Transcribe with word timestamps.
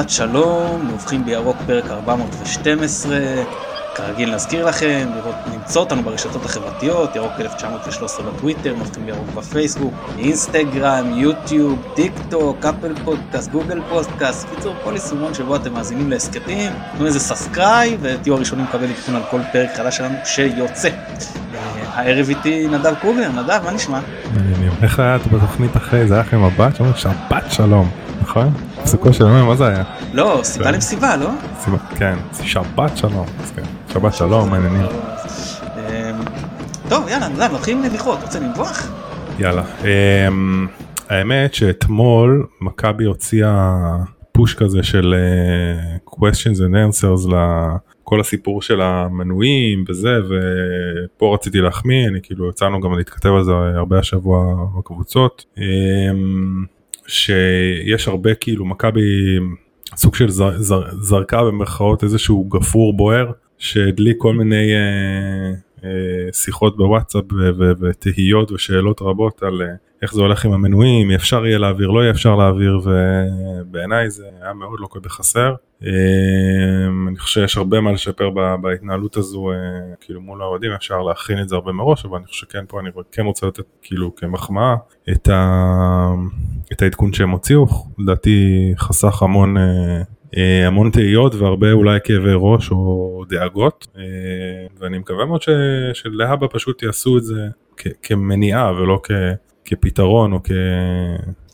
שבת 0.00 0.10
שלום, 0.10 0.88
נובחים 0.90 1.24
בירוק 1.24 1.56
פרק 1.66 1.90
412, 1.90 3.18
כרגיל 3.94 4.34
נזכיר 4.34 4.66
לכם, 4.66 5.08
לראות, 5.16 5.34
למצוא 5.54 5.82
אותנו 5.82 6.02
ברשתות 6.02 6.44
החברתיות, 6.44 7.16
ירוק 7.16 7.32
1913 7.40 8.26
בטוויטר, 8.26 8.74
נובחים 8.78 9.06
בירוק 9.06 9.26
בפייסבוק, 9.34 9.94
אינסטגרם, 10.18 11.12
יוטיוב, 11.14 11.82
טיק 11.94 12.12
טוק, 12.28 12.66
אפל 12.66 12.94
פודקאסט, 13.04 13.50
גוגל 13.50 13.80
פודקאסט, 13.88 14.48
קיצור 14.54 14.74
כל 14.84 14.92
יישומון 14.92 15.34
שבו 15.34 15.56
אתם 15.56 15.72
מאזינים 15.72 16.10
להסכתים, 16.10 16.72
תנו 16.96 17.06
איזה 17.06 17.20
subscribe 17.20 17.96
ותהיו 18.00 18.34
הראשונים 18.34 18.64
לקבל 18.64 18.90
עדכון 18.90 19.14
על 19.14 19.22
כל 19.30 19.40
פרק 19.52 19.70
חדש 19.76 19.96
שלנו 19.96 20.14
שיוצא. 20.24 20.88
הערב 21.94 22.28
איתי 22.28 22.68
נדב 22.68 22.94
קוגר, 23.00 23.28
נדב, 23.32 23.60
מה 23.64 23.70
נשמע? 23.70 24.00
איך 24.82 24.98
היה 24.98 25.18
בתוכנית 25.18 25.76
אחרי 25.76 26.06
זה 26.06 26.14
היה 26.14 26.22
לכם 26.22 26.40
שאומרים 26.74 26.96
שבת 26.96 27.44
שלום, 27.50 27.90
נכון? 28.22 28.52
הפסקו 28.82 29.12
של 29.12 29.24
יום, 29.24 29.46
מה 29.48 29.56
זה 29.56 29.66
היה? 29.66 29.84
לא, 30.12 30.40
סיבה 30.42 30.70
למסיבה, 30.70 31.16
לא? 31.16 31.30
כן, 31.96 32.14
שבת 32.42 32.96
שלום, 32.96 33.26
כן, 33.56 33.62
שבת 33.92 34.14
שלום, 34.14 34.50
מעניינים. 34.50 34.82
אמ, 34.82 36.20
טוב, 36.88 37.08
יאללה, 37.08 37.28
נתחיל 37.28 37.76
עם 37.76 37.84
נביחות, 37.84 38.18
רוצה 38.22 38.40
לנבוח? 38.40 38.92
יאללה, 39.38 39.62
אמ, 39.84 40.66
האמת 41.08 41.54
שאתמול 41.54 42.46
מכבי 42.60 43.04
הוציאה 43.04 43.76
פוש 44.32 44.54
כזה 44.54 44.82
של 44.82 45.14
אה, 45.14 45.96
questions 46.10 46.58
and 46.58 46.74
answers 46.74 47.28
לכל 47.28 48.20
הסיפור 48.20 48.62
של 48.62 48.80
המנויים 48.80 49.84
וזה 49.88 50.10
ופה 50.28 51.34
רציתי 51.34 51.58
להחמיא 51.58 52.08
אני 52.08 52.18
כאילו 52.22 52.48
יצאנו 52.48 52.80
גם 52.80 52.98
להתכתב 52.98 53.28
על 53.28 53.44
זה 53.44 53.52
הרבה 53.52 53.98
השבוע 53.98 54.54
בקבוצות 54.78 55.44
אמ, 55.58 56.64
שיש 57.10 58.08
הרבה 58.08 58.34
כאילו 58.34 58.64
מכבי 58.64 59.00
סוג 59.96 60.14
של 60.14 60.28
זר, 60.28 60.62
זר, 60.62 60.82
זרקה 61.00 61.44
במרכאות 61.44 62.04
איזשהו 62.04 62.44
גפרור 62.44 62.96
בוער 62.96 63.32
שהדליק 63.58 64.16
כל 64.18 64.34
מיני 64.34 64.74
אה, 64.74 65.52
אה, 65.84 66.32
שיחות 66.32 66.76
בוואטסאפ 66.76 67.24
ותהיות 67.80 68.52
ושאלות 68.52 69.02
רבות 69.02 69.42
על 69.42 69.62
אה, 69.62 69.66
איך 70.02 70.14
זה 70.14 70.20
הולך 70.20 70.44
עם 70.44 70.52
המנויים, 70.52 71.10
אפשר 71.10 71.46
יהיה 71.46 71.58
להעביר, 71.58 71.90
לא 71.90 72.00
יהיה 72.00 72.10
אפשר 72.10 72.36
להעביר, 72.36 72.80
ובעיניי 72.84 74.10
זה 74.10 74.24
היה 74.42 74.52
מאוד 74.52 74.80
לוקה 74.80 75.00
בחסר. 75.00 75.54
אמ, 75.82 77.08
אני 77.08 77.18
חושב 77.18 77.40
שיש 77.40 77.56
הרבה 77.56 77.80
מה 77.80 77.92
לשפר 77.92 78.30
בהתנהלות 78.62 79.16
הזו, 79.16 79.50
אה, 79.50 79.56
כאילו 80.00 80.20
מול 80.20 80.42
האוהדים, 80.42 80.72
אפשר 80.72 81.02
להכין 81.02 81.40
את 81.40 81.48
זה 81.48 81.54
הרבה 81.54 81.72
מראש, 81.72 82.04
אבל 82.04 82.16
אני 82.16 82.26
חושב 82.26 82.46
שכן 82.46 82.64
פה 82.68 82.80
אני 82.80 82.90
כן 83.12 83.22
רוצה 83.22 83.46
לתת 83.46 83.64
כאילו 83.82 84.14
כמחמאה 84.14 84.74
את, 85.12 85.28
ה... 85.28 86.08
את 86.72 86.82
העדכון 86.82 87.12
שהם 87.12 87.30
הוציאו, 87.30 87.66
לדעתי 87.98 88.72
חסך 88.76 89.22
המון 89.22 89.56
אה, 89.56 90.02
אה, 90.36 90.66
המון 90.66 90.90
תהיות 90.90 91.34
והרבה 91.34 91.72
אולי 91.72 91.98
כאבי 92.04 92.32
ראש 92.34 92.70
או 92.70 93.24
דאגות 93.28 93.86
ואני 94.78 94.98
מקווה 94.98 95.24
מאוד 95.24 95.42
ש... 95.42 95.48
שלהבא 95.92 96.46
פשוט 96.50 96.82
יעשו 96.82 97.18
את 97.18 97.24
זה 97.24 97.48
כ... 97.76 97.86
כמניעה 98.02 98.72
ולא 98.72 99.00
כ... 99.02 99.10
כפתרון 99.70 100.32
או 100.32 100.42
כ... 100.44 100.50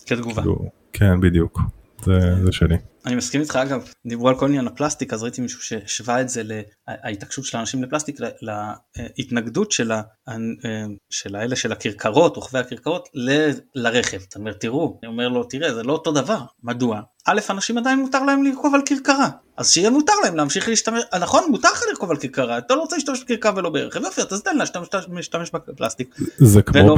כתגובה. 0.07 0.43
כאילו, 0.43 0.71
כן 0.93 1.21
בדיוק, 1.21 1.61
זה, 2.05 2.45
זה 2.45 2.53
שלי. 2.53 2.77
אני 3.07 3.15
מסכים 3.15 3.41
איתך 3.41 3.57
אגב, 3.57 3.89
דיברו 4.07 4.29
על 4.29 4.39
כל 4.39 4.47
עניין 4.47 4.67
הפלסטיק 4.67 5.13
אז 5.13 5.23
ראיתי 5.23 5.41
מישהו 5.41 5.63
שהשווה 5.63 6.21
את 6.21 6.29
זה 6.29 6.43
להתעקשות 7.05 7.45
של 7.45 7.57
האנשים 7.57 7.83
לפלסטיק 7.83 8.19
להתנגדות 9.19 9.73
של, 9.73 9.93
ה, 9.93 10.03
של 11.11 11.37
האלה 11.37 11.57
של 11.57 11.73
הכרכרות, 11.73 12.37
רוכבי 12.37 12.59
הכרכרות 12.59 13.09
ל, 13.15 13.31
לרכב. 13.75 14.21
אתה 14.29 14.39
אומר 14.39 14.53
תראו, 14.53 14.99
אני 15.03 15.13
אומר 15.13 15.29
לו 15.29 15.45
תראה 15.45 15.75
זה 15.75 15.83
לא 15.83 15.93
אותו 15.93 16.13
דבר, 16.13 16.41
מדוע? 16.63 17.01
א' 17.27 17.41
אנשים 17.51 17.79
עדיין 17.79 17.99
מותר 17.99 18.23
להם 18.25 18.43
לרכוב 18.43 18.75
על 18.75 18.81
כרכרה, 18.87 19.29
אז 19.57 19.71
שיהיה 19.71 19.91
מותר 19.91 20.13
להם 20.25 20.37
להמשיך 20.37 20.69
להשתמש, 20.69 21.03
נכון 21.21 21.43
מותר 21.51 21.69
לך 21.73 21.83
לרכוב 21.91 22.11
על 22.11 22.17
כרכרה, 22.17 22.59
אתה 22.59 22.75
לא 22.75 22.81
רוצה 22.81 22.97
להשתמש 22.97 23.25
בכרכרה 23.25 23.53
ולא 23.57 23.71
ברכב, 23.71 24.01
יופי 24.05 24.21
אז 24.21 24.43
תן 24.43 24.57
לה 24.57 24.65
להשתמש 25.13 25.51
בפלסטיק. 25.53 26.15
זה 26.37 26.63
כמו. 26.63 26.97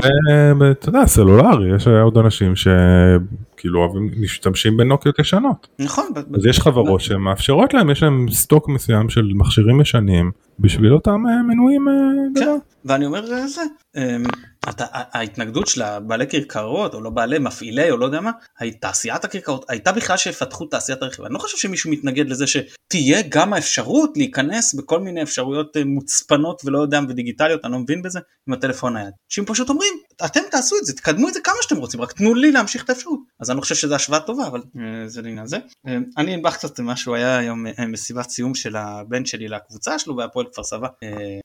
אתה 0.71 0.89
יודע 0.89 1.07
סלולרי, 1.07 1.77
יש 1.77 1.87
עוד 1.89 2.19
אנשים 2.19 2.53
שכאילו 2.57 3.81
אוהבים 3.81 4.11
משתמשים 4.21 4.77
בנוקיות 4.77 5.19
ישנות. 5.19 5.69
נכון. 5.79 6.05
אז 6.35 6.47
יש 6.47 6.61
חברות 6.61 7.01
שמאפשרות 7.01 7.75
להם, 7.75 7.91
יש 7.91 8.03
להם 8.03 8.27
סטוק 8.31 8.69
מסוים 8.69 9.09
של 9.09 9.31
מכשירים 9.35 9.81
ישנים 9.81 10.31
בשביל 10.59 10.95
אותם 10.95 11.25
אה, 11.29 11.43
מנויים. 11.43 11.89
אה, 11.89 11.95
כן, 12.41 12.59
ואני 12.85 13.07
אומר 13.07 13.33
אה, 13.33 13.47
זה, 13.47 13.63
אמ, 13.97 14.25
אתה, 14.69 14.85
ההתנגדות 14.93 15.67
של 15.67 15.83
הבעלי 15.83 16.27
כרכרות 16.27 16.95
או 16.95 17.01
לא 17.01 17.11
בעלי 17.11 17.39
מפעילי 17.39 17.91
או 17.91 17.97
לא 17.97 18.05
יודע 18.05 18.21
מה, 18.21 18.31
תעשיית 18.81 19.25
הכרכרות 19.25 19.65
הייתה 19.69 19.93
בכלל 19.93 20.17
שיפתחו 20.17 20.67
תעשיית 20.67 21.03
הרכב. 21.03 21.25
אני 21.25 21.35
לא 21.35 21.39
חושב 21.39 21.59
שמישהו 21.59 21.91
מתנגד 21.91 22.29
לזה 22.29 22.45
שתהיה 22.47 23.23
גם 23.29 23.53
האפשרות 23.53 24.17
להיכנס 24.17 24.75
בכל 24.75 25.01
מיני 25.01 25.23
אפשרויות 25.23 25.77
מוצפנות 25.87 26.63
ולא 26.65 26.79
יודע 26.79 27.01
ודיגיטליות, 27.09 27.65
אני 27.65 27.73
לא 27.73 27.79
מבין 27.79 28.03
בזה, 28.03 28.21
עם 28.49 28.55
הטלפון 28.55 28.97
נייד. 28.97 29.13
שהם 29.29 29.45
פשוט 29.45 29.69
אומרים, 29.69 29.95
אתם 30.25 30.41
תעשו 30.51 30.77
את 30.81 30.85
זה, 30.85 30.93
תקדמו 30.93 31.29
את 31.29 31.35
זה 31.35 31.41
כמה 31.41 31.55
שאתם 31.63 31.77
רוצים, 31.77 32.01
רק 32.01 32.13
תנו 32.13 32.35
לי 32.35 32.53
להמשיך 32.53 32.85
את 32.85 32.91
האפשרות. 32.91 33.21
אז 33.41 33.51
אני 33.51 33.57
לא 33.57 33.63
חושב 33.63 33.75
שזו 33.75 33.95
השוואה 33.95 34.21
טובה, 34.21 34.47
אבל 34.47 34.63
זה 35.07 35.23
לעניין 35.23 35.47
זה. 35.47 35.59
אני 36.17 36.35
אנבח 36.35 36.57
קצת 36.57 36.81
משהו, 36.81 37.15
היה 37.15 37.39
היום 37.39 37.67
מסיבת 37.89 38.31
סיום 38.31 38.55
של 38.55 38.77
הבן 38.77 39.25
שלי 39.25 39.49
לקבוצה 39.49 39.99
שלו 39.99 40.17
בהפועל 40.17 40.47
כפר 40.53 40.65
סבא, 40.65 40.89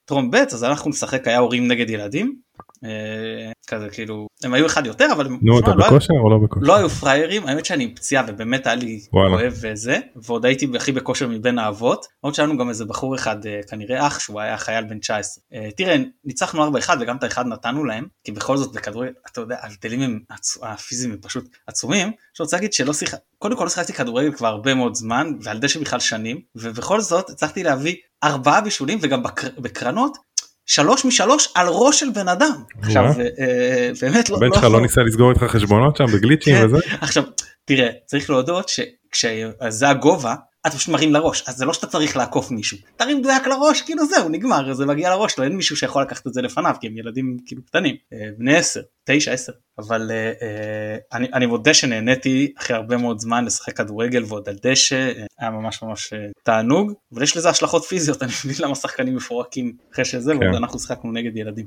טרום 0.06 0.32
ב', 0.32 0.36
אז 0.36 0.64
אנחנו 0.64 0.90
נשחק 0.90 1.28
היה 1.28 1.38
הורים 1.38 1.68
נגד 1.68 1.90
ילדים. 1.90 2.36
אה, 2.84 3.52
כזה 3.68 3.90
כאילו 3.90 4.28
הם 4.44 4.54
היו 4.54 4.66
אחד 4.66 4.86
יותר 4.86 5.08
אבל 5.12 5.28
נו 5.42 5.60
אתה 5.60 5.76
לא 5.76 5.86
בכושר 5.86 6.14
או 6.24 6.30
לא 6.30 6.38
בכושר? 6.38 6.66
לא 6.66 6.76
היו 6.76 6.90
פריירים 6.90 7.48
האמת 7.48 7.66
שאני 7.66 7.84
עם 7.84 7.96
פציעה 7.96 8.24
ובאמת 8.28 8.68
היה 8.68 8.76
לי 8.76 9.02
כואב 9.12 9.54
וזה 9.62 10.00
ועוד 10.16 10.46
הייתי 10.46 10.68
הכי 10.76 10.92
בכושר 10.92 11.28
מבין 11.28 11.60
האבות. 11.60 12.06
עוד 12.22 12.34
שהיה 12.34 12.48
לנו 12.48 12.58
גם 12.58 12.70
איזה 12.70 12.86
בחור 12.86 13.16
אחד 13.16 13.46
אה, 13.46 13.60
כנראה 13.70 14.08
אח 14.08 14.20
שהוא 14.20 14.42
היה 14.42 14.58
חייל 14.58 14.84
בן 14.84 15.00
19 15.00 15.44
אה, 15.54 15.70
תראה 15.78 15.96
ניצחנו 16.26 16.68
4-1 16.68 16.90
וגם 17.00 17.18
את 17.18 17.24
האחד 17.24 17.48
נתנו 17.48 17.86
להם 17.86 18.06
כי 18.24 18.32
בכל 18.32 18.58
זאת 18.58 18.74
בכדורגל 18.74 19.12
אתה 19.32 19.42
יודע 19.42 19.58
ההבדלים 19.60 20.20
הפיזיים 20.62 21.12
הם 21.12 21.18
פשוט 21.22 21.50
עצומים. 21.68 22.08
אני 22.08 22.16
רוצה 22.40 22.58
להגיד 22.58 22.74
שלא 22.74 22.94
שיחק 22.94 23.20
קודם 23.38 23.58
כל 23.58 23.64
לא 23.64 23.70
שיחקתי 23.70 23.94
כדורגל 23.94 24.32
כבר 24.32 24.48
הרבה 24.48 24.74
מאוד 24.74 24.96
זמן 24.96 25.34
ועל 25.42 25.60
דשא 25.60 25.80
בכלל 25.80 26.00
שנים 26.00 26.42
ובכל 26.56 27.02
זאת 27.02 27.30
הצלחתי 27.30 27.64
להביא 27.64 27.96
ארבעה 28.24 28.62
בישולים 28.62 29.00
וגם 29.02 29.24
בקרנות 29.58 30.18
שלוש 30.66 31.06
משלוש 31.06 31.48
על 31.56 31.68
ראש 31.70 32.00
של 32.00 32.10
בן 32.10 32.28
אדם. 32.28 32.64
עכשיו 32.82 33.04
אה, 33.04 33.90
באמת 34.02 34.30
לא... 34.30 34.38
הבן 34.38 34.54
שלך 34.54 34.64
לא 34.64 34.82
ניסה 34.82 35.02
לסגור 35.02 35.30
איתך 35.30 35.44
חשבונות 35.44 35.98
שם 35.98 36.06
בגליצ'ים 36.06 36.56
כן. 36.56 36.66
וזה? 36.66 36.78
עכשיו 37.02 37.24
תראה 37.66 37.90
צריך 38.06 38.30
להודות 38.30 38.70
שכשזה 38.70 39.90
הגובה 39.90 40.36
אתה 40.68 40.78
פשוט 40.78 40.90
מרים 40.90 41.14
לראש 41.14 41.44
אז 41.48 41.56
זה 41.58 41.66
לא 41.66 41.74
שאתה 41.74 41.88
צריך 41.88 42.18
לעקוף 42.18 42.52
מישהו 42.52 42.78
תרים 42.96 43.18
מדויק 43.18 43.48
לראש 43.48 43.82
כאילו 43.82 44.06
זהו 44.06 44.30
נגמר 44.30 44.74
זה 44.74 44.86
מגיע 44.86 45.10
לראש 45.10 45.40
לא 45.40 45.44
אין 45.44 45.56
מישהו 45.56 45.78
שיכול 45.78 46.02
לקחת 46.02 46.28
את 46.28 46.34
זה 46.34 46.42
לפניו 46.42 46.76
כי 46.82 46.88
הם 46.88 46.98
ילדים 46.98 47.38
כאילו 47.46 47.66
קטנים 47.66 47.96
אה, 48.14 48.28
בני 48.38 48.56
10 48.56 48.82
9 49.06 49.32
10 49.32 49.52
אבל 49.80 50.12
אה, 50.12 50.98
אני, 51.14 51.28
אני 51.34 51.46
מודה 51.46 51.74
שנהניתי 51.74 52.54
אחרי 52.60 52.76
הרבה 52.76 52.98
מאוד 52.98 53.20
זמן 53.20 53.46
לשחק 53.46 53.78
כדורגל 53.78 54.24
ועוד 54.28 54.50
על 54.50 54.56
דשא 54.64 55.12
היה 55.40 55.50
ממש 55.50 55.84
ממש 55.84 56.14
תענוג 56.44 56.94
אבל 57.14 57.24
יש 57.24 57.38
לזה 57.38 57.50
השלכות 57.50 57.84
פיזיות 57.86 58.22
אני 58.24 58.32
מבין 58.46 58.66
למה 58.66 58.76
שחקנים 58.76 59.16
מפורקים 59.16 59.74
אחרי 59.94 60.06
שזה 60.06 60.34
כן. 60.34 60.44
ועוד 60.44 60.56
אנחנו 60.56 60.80
שחקנו 60.80 61.12
נגד 61.12 61.38
ילדים. 61.38 61.66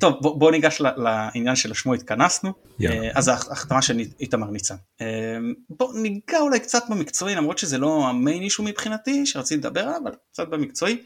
טוב 0.00 0.14
בוא, 0.20 0.38
בוא 0.38 0.50
ניגש 0.50 0.80
לעניין 0.80 1.56
שלשמו 1.56 1.94
התכנסנו. 1.94 2.52
yeah. 2.80 2.84
אז 3.14 3.28
ההחתמה 3.28 3.82
של 3.82 4.00
איתמר 4.20 4.50
ניצן. 4.50 4.74
בוא 5.70 5.94
ניגע 5.94 6.38
אולי 6.40 6.60
קצת 6.60 6.82
במקצועי 6.90 7.34
למרות 7.34 7.58
שזה 7.58 7.78
לא 7.78 8.06
המיין 8.08 8.42
אישו 8.42 8.62
מבחינתי 8.62 9.26
שרציתי 9.26 9.56
לדבר 9.60 9.80
עליו 9.80 10.00
אבל 10.02 10.12
קצת 10.32 10.48
במקצועי. 10.48 11.02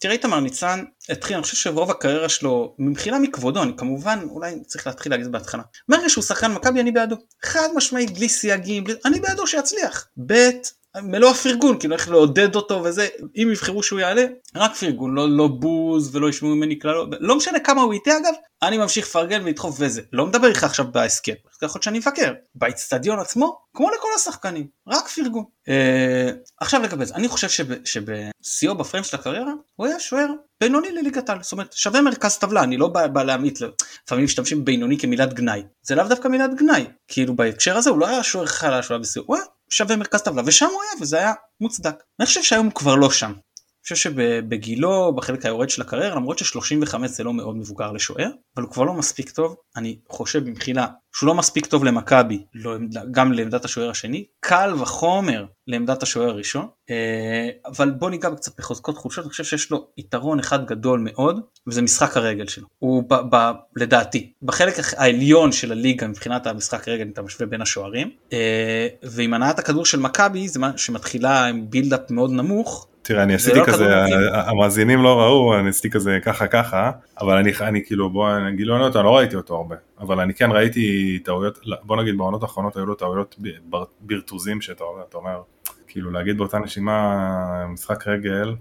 תראה 0.00 0.12
איתמר 0.12 0.40
ניצן 0.40 0.84
התחיל 1.08 1.36
אני 1.36 1.42
חושב 1.42 1.56
שרוב 1.56 1.90
הקריירה 1.90 2.28
שלו 2.28 2.74
מבחינה 2.78 3.18
מכבודו 3.18 3.62
אני 3.62 3.72
כמובן 3.76 4.18
אולי 4.30 4.54
צריך 4.66 4.86
להתחיל 4.86 5.12
להגיד 5.12 5.32
בהתחלה. 5.32 5.62
מהרגע 5.88 6.08
שהוא 6.08 6.24
שחקן 6.24 6.52
מכבי 6.52 6.80
אני 6.80 6.92
בעדו. 6.92 7.16
חד 7.44 7.68
משמעית 7.76 8.10
בלי 8.10 8.28
סייגים 8.28 8.84
אני 9.04 9.20
בעדו 9.20 9.46
שיצליח. 9.46 10.08
ב' 10.26 10.50
מלוא 11.02 11.30
הפרגון 11.30 11.78
כאילו 11.78 11.94
איך 11.94 12.08
לעודד 12.08 12.56
אותו 12.56 12.82
וזה 12.84 13.08
אם 13.36 13.48
יבחרו 13.52 13.82
שהוא 13.82 14.00
יעלה 14.00 14.24
רק 14.56 14.74
פרגון 14.74 15.14
לא 15.14 15.30
לא 15.30 15.48
בוז 15.48 16.16
ולא 16.16 16.28
ישמעו 16.28 16.54
ממני 16.54 16.78
כלל 16.78 16.94
לא 17.20 17.36
משנה 17.36 17.60
כמה 17.60 17.82
הוא 17.82 17.92
איתי 17.92 18.10
אגב 18.10 18.34
אני 18.62 18.78
ממשיך 18.78 19.06
לפרגן 19.06 19.42
ולדחוף 19.44 19.76
וזה. 19.80 20.02
לא 20.12 20.26
מדבר 20.26 20.48
איתך 20.48 20.64
עכשיו 20.64 20.86
בהסכם 20.92 21.32
יכול 21.66 21.78
להיות 21.78 21.82
שאני 21.82 21.98
מבקר 21.98 22.32
באצטדיון 22.54 23.18
עצמו 23.18 23.58
כמו 23.74 23.90
לכל 23.90 24.08
השחקנים 24.16 24.66
רק 24.88 25.08
פרגון. 25.08 25.44
אה, 25.68 26.30
עכשיו 26.60 26.82
לגבי 26.82 27.06
זה 27.06 27.14
אני 27.14 27.28
חושב 27.28 27.66
שבשיאו 27.84 28.74
בפריים 28.74 29.04
של 29.04 29.16
הקריירה 29.16 29.52
הוא 29.76 29.86
היה 29.86 30.00
שוער 30.00 30.26
בינוני 30.60 30.92
לליגת 30.92 31.28
העל. 31.28 31.42
זאת 31.42 31.52
אומרת 31.52 31.72
שווה 31.72 32.00
מרכז 32.00 32.36
טבלה 32.36 32.62
אני 32.62 32.76
לא 32.76 32.88
בא, 32.88 33.06
בא 33.06 33.22
להמעיט 33.22 33.58
לפעמים 34.06 34.24
משתמשים 34.24 34.64
בינוני 34.64 34.98
כמילת 34.98 35.34
גנאי. 35.34 35.62
זה 35.82 35.94
לאו 35.94 36.08
דווקא 36.08 36.28
מילת 36.28 36.54
גנאי. 36.54 36.86
כאילו 37.08 37.36
בהקשר 37.36 37.76
הזה 37.76 37.90
הוא 37.90 37.98
לא 37.98 38.08
היה 38.08 38.22
שוער 38.22 38.46
חלש 38.46 38.88
הוא 38.88 38.94
היה 38.94 39.02
בשיאו 39.02 39.24
הוא 39.26 39.36
היה 39.36 39.44
שווה 39.72 39.96
מרכז 39.96 40.22
טבלה 40.22 40.42
ושם 40.46 40.66
הוא 40.66 40.82
היה 40.82 40.92
וזה 41.00 41.18
היה 41.18 41.32
מוצדק. 41.60 41.94
אני 42.20 42.26
חושב 42.26 42.42
שהיום 42.42 42.66
הוא 42.66 42.74
כבר 42.74 42.94
לא 42.94 43.10
שם. 43.10 43.32
חושב 43.82 43.96
שבגילו, 43.96 45.12
בחלק 45.16 45.46
היורד 45.46 45.70
של 45.70 45.82
הקריירה, 45.82 46.16
למרות 46.16 46.38
ש-35 46.38 47.06
זה 47.06 47.24
לא 47.24 47.32
מאוד 47.32 47.56
מבוגר 47.56 47.92
לשוער, 47.92 48.30
אבל 48.56 48.64
הוא 48.64 48.72
כבר 48.72 48.84
לא 48.84 48.94
מספיק 48.94 49.30
טוב, 49.30 49.56
אני 49.76 49.98
חושב 50.08 50.44
מבחינה 50.44 50.86
שהוא 51.12 51.26
לא 51.26 51.34
מספיק 51.34 51.66
טוב 51.66 51.84
למכבי, 51.84 52.44
לא, 52.54 52.76
גם 53.10 53.32
לעמדת 53.32 53.64
השוער 53.64 53.90
השני, 53.90 54.24
קל 54.40 54.74
וחומר 54.78 55.46
לעמדת 55.66 56.02
השוער 56.02 56.28
הראשון, 56.28 56.66
אה, 56.90 57.48
אבל 57.66 57.90
בוא 57.90 58.10
ניגע 58.10 58.30
קצת 58.36 58.58
בחוזקות 58.58 58.96
חולשות, 58.96 59.24
אני 59.24 59.30
חושב 59.30 59.44
שיש 59.44 59.70
לו 59.70 59.86
יתרון 59.96 60.38
אחד 60.38 60.66
גדול 60.66 61.00
מאוד, 61.00 61.40
וזה 61.66 61.82
משחק 61.82 62.16
הרגל 62.16 62.46
שלו. 62.46 62.66
הוא 62.78 63.04
ב, 63.08 63.14
ב, 63.30 63.52
לדעתי, 63.76 64.32
בחלק 64.42 64.74
העליון 64.96 65.52
של 65.52 65.72
הליגה 65.72 66.08
מבחינת 66.08 66.46
המשחק 66.46 66.88
הרגל, 66.88 67.08
אתה 67.12 67.22
משווה 67.22 67.46
בין 67.46 67.62
השוערים, 67.62 68.10
אה, 68.32 68.88
ועם 69.02 69.34
הנעת 69.34 69.58
הכדור 69.58 69.86
של 69.86 69.98
מכבי, 69.98 70.48
זה 70.48 70.60
מה 70.60 70.78
שמתחילה 70.78 71.46
עם 71.46 71.70
בילדאפ 71.70 72.10
מאוד 72.10 72.30
נמוך, 72.30 72.88
תראה 73.02 73.22
אני 73.22 73.34
עשיתי 73.34 73.58
לא 73.58 73.64
כזה 73.66 73.96
המאזינים 74.32 75.02
לא 75.02 75.20
ראו 75.20 75.58
אני 75.58 75.68
עשיתי 75.68 75.90
כזה 75.90 76.18
ככה 76.22 76.46
ככה 76.46 76.90
אבל 77.20 77.36
אני 77.36 77.52
אני 77.60 77.84
כאילו 77.84 78.10
בוא 78.10 78.38
נגיד 78.38 78.66
לא 78.66 78.86
אני 78.86 79.04
לא 79.04 79.16
ראיתי 79.16 79.36
אותו 79.36 79.56
הרבה 79.56 79.76
אבל 80.00 80.20
אני 80.20 80.34
כן 80.34 80.50
ראיתי 80.50 81.18
טעויות 81.24 81.58
לא, 81.64 81.76
בוא 81.82 81.96
נגיד 81.96 82.18
בעונות 82.18 82.42
האחרונות 82.42 82.76
היו 82.76 82.86
לו 82.86 82.94
טעויות 82.94 83.36
ברטוזים 84.00 84.60
שאתה 84.60 84.84
אומר 85.14 85.42
כאילו 85.92 86.10
להגיד 86.10 86.38
באותה 86.38 86.58
נשימה 86.58 87.66
משחק 87.68 88.08
רגל. 88.08 88.54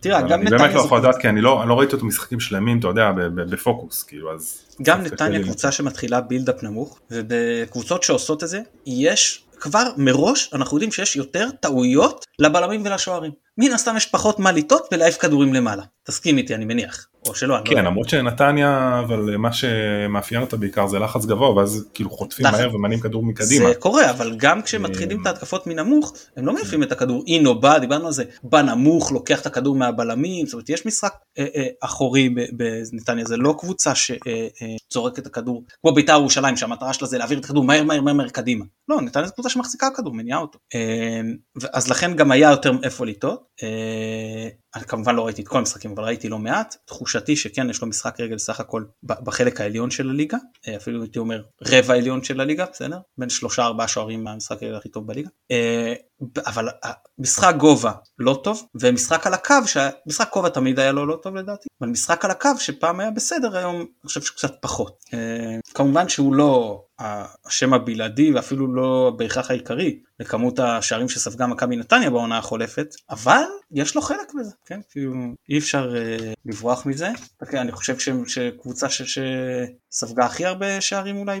תראה 0.00 0.20
גם 0.20 0.26
נתניה. 0.26 0.48
אני 0.48 0.50
באמת 0.50 0.74
לא 0.74 0.80
יכול 0.80 0.98
לדעת 0.98 1.16
כי 1.16 1.28
אני 1.28 1.40
לא, 1.40 1.68
לא 1.68 1.78
ראיתי 1.78 1.94
אותו 1.94 2.06
משחקים 2.06 2.40
שלמים 2.40 2.78
אתה 2.78 2.88
יודע 2.88 3.12
בפוקוס 3.34 4.02
כאילו 4.02 4.34
אז. 4.34 4.62
גם 4.82 5.02
נתניה 5.02 5.42
קבוצה 5.42 5.72
שמתחילה 5.72 6.20
בילדאפ 6.20 6.62
נמוך 6.62 6.98
ובקבוצות 7.10 8.02
שעושות 8.02 8.42
את 8.42 8.48
זה 8.48 8.60
יש 8.86 9.44
כבר 9.62 9.84
מראש 9.96 10.50
אנחנו 10.52 10.76
יודעים 10.76 10.92
שיש 10.92 11.16
יותר 11.16 11.50
טעויות 11.60 12.26
לבלמים 12.38 12.82
ולשוערים. 12.84 13.32
מן 13.58 13.72
הסתם 13.72 13.96
יש 13.96 14.06
פחות 14.06 14.38
מה 14.38 14.52
לטעות 14.52 14.88
ולהעיף 14.92 15.18
כדורים 15.18 15.54
למעלה. 15.54 15.82
תסכים 16.04 16.38
איתי 16.38 16.54
אני 16.54 16.64
מניח. 16.64 17.06
או 17.28 17.34
שלא. 17.34 17.56
כן 17.64 17.76
לא 17.76 17.82
למרות 17.82 18.08
שנתניה 18.08 19.00
אבל 19.06 19.36
מה 19.36 19.52
שמאפיין 19.52 20.40
אותה 20.40 20.56
בעיקר 20.56 20.86
זה 20.86 20.98
לחץ 20.98 21.24
גבוה 21.24 21.54
ואז 21.54 21.88
כאילו 21.94 22.10
חוטפים 22.10 22.46
מהר 22.46 22.74
ומניעים 22.74 23.00
כדור 23.00 23.24
מקדימה. 23.24 23.68
זה 23.68 23.74
קורה 23.74 24.10
אבל 24.10 24.36
גם 24.36 24.62
כשמתחילים 24.62 25.22
את 25.22 25.26
ההתקפות 25.26 25.66
מנמוך 25.66 26.12
הם 26.36 26.46
לא 26.46 26.52
מעיפים 26.52 26.82
את 26.82 26.92
הכדור 26.92 27.24
אינו 27.26 27.60
בא 27.60 27.78
דיברנו 27.78 28.06
על 28.06 28.12
זה 28.12 28.24
בא 28.42 28.62
נמוך 28.62 29.12
לוקח 29.12 29.40
את 29.40 29.46
הכדור 29.46 29.76
מהבלמים 29.76 30.46
זאת 30.46 30.52
אומרת 30.52 30.70
יש 30.70 30.86
משחק 30.86 31.12
אה, 31.38 31.46
אה, 31.56 31.66
אחורי 31.80 32.28
בנתניה 32.52 33.24
זה 33.24 33.36
לא 33.36 33.54
קבוצה 33.58 33.92
שזורקת 33.94 35.18
את 35.18 35.26
הכדור 35.26 35.64
כמו 35.80 35.94
בית"ר 35.94 36.12
ירושלים 36.12 36.56
שהמטרה 36.56 36.92
שלה 36.92 37.08
זה 37.08 37.18
להעביר 37.18 37.38
את 37.38 37.44
הכדור 37.44 37.64
מהר 37.64 37.84
מהר 37.84 38.00
מהר 38.00 38.28
קדימה. 38.28 38.64
לא 38.88 39.00
נתניה 39.00 39.26
זו 39.26 39.32
קבוצה 39.32 39.48
שמחזיקה 39.52 39.88
כדור 39.96 40.14
מניעה 40.14 40.38
אותו. 40.38 40.58
אה, 40.74 41.20
אז 41.72 41.90
לכן 41.90 42.16
גם 42.16 42.30
היה 42.30 42.50
יותר 42.50 42.72
איפה 42.82 43.06
לטעות. 43.06 43.52
אני 44.74 44.84
כמובן 44.84 45.14
לא 45.14 45.26
ראיתי 45.26 45.42
את 45.42 45.48
כל 45.48 45.58
המשחקים 45.58 45.92
אבל 45.92 46.04
ראיתי 46.04 46.28
לא 46.28 46.38
מעט. 46.38 46.76
תחושתי 46.84 47.36
שכן 47.36 47.70
יש 47.70 47.82
לו 47.82 47.88
משחק 47.88 48.20
רגל 48.20 48.38
סך 48.38 48.60
הכל 48.60 48.84
בחלק 49.02 49.60
העליון 49.60 49.90
של 49.90 50.10
הליגה. 50.10 50.38
אה, 50.68 50.76
אפילו 50.76 51.02
הייתי 51.02 51.18
אומר 51.18 51.42
רבע 51.62 51.94
עליון 51.94 52.24
של 52.24 52.40
הליגה 52.40 52.66
בסדר? 52.72 52.98
בין 53.18 53.28
שלושה 53.28 53.64
ארבעה 53.64 53.88
שוערים 53.88 54.24
מהמשחק 54.24 54.62
הרגל 54.62 54.76
הכי 54.76 54.88
טוב 54.88 55.06
בליגה. 55.06 55.28
אה, 55.50 55.94
אבל 56.46 56.68
משחק 57.18 57.54
גובה 57.58 57.92
לא 58.18 58.40
טוב 58.44 58.66
ומשחק 58.80 59.26
על 59.26 59.34
הקו 59.34 59.54
שמשחק 59.66 60.30
גובה 60.32 60.50
תמיד 60.50 60.78
היה 60.78 60.92
לו 60.92 61.06
לא 61.06 61.18
טוב 61.22 61.36
לדעתי. 61.36 61.68
אבל 61.80 61.90
משחק 61.90 62.24
על 62.24 62.30
הקו 62.30 62.50
שפעם 62.58 63.00
היה 63.00 63.10
בסדר 63.10 63.56
היום 63.56 63.76
אני 63.76 63.86
חושב 64.06 64.22
שקצת 64.22 64.54
פחות. 64.60 64.96
אה, 65.14 65.58
כמובן 65.74 66.08
שהוא 66.08 66.34
לא 66.34 66.84
השם 67.02 67.74
הבלעדי 67.74 68.32
ואפילו 68.32 68.74
לא 68.74 69.12
בהכרח 69.18 69.50
העיקרי 69.50 70.00
לכמות 70.20 70.58
השערים 70.58 71.08
שספגה 71.08 71.46
מכבי 71.46 71.76
נתניה 71.76 72.10
בעונה 72.10 72.38
החולפת 72.38 72.86
אבל 73.10 73.44
יש 73.72 73.94
לו 73.94 74.02
חלק 74.02 74.34
בזה 74.38 74.50
כן? 74.66 74.80
כאילו 74.90 75.12
אי 75.48 75.58
אפשר 75.58 75.94
אה, 75.96 76.32
לברוח 76.44 76.86
מזה. 76.86 77.10
okay, 77.44 77.56
אני 77.56 77.72
חושב 77.72 77.98
ש, 77.98 78.08
שקבוצה 78.26 78.88
ש, 78.88 79.02
שספגה 79.02 80.24
הכי 80.24 80.44
הרבה 80.44 80.80
שערים 80.80 81.16
אולי 81.16 81.40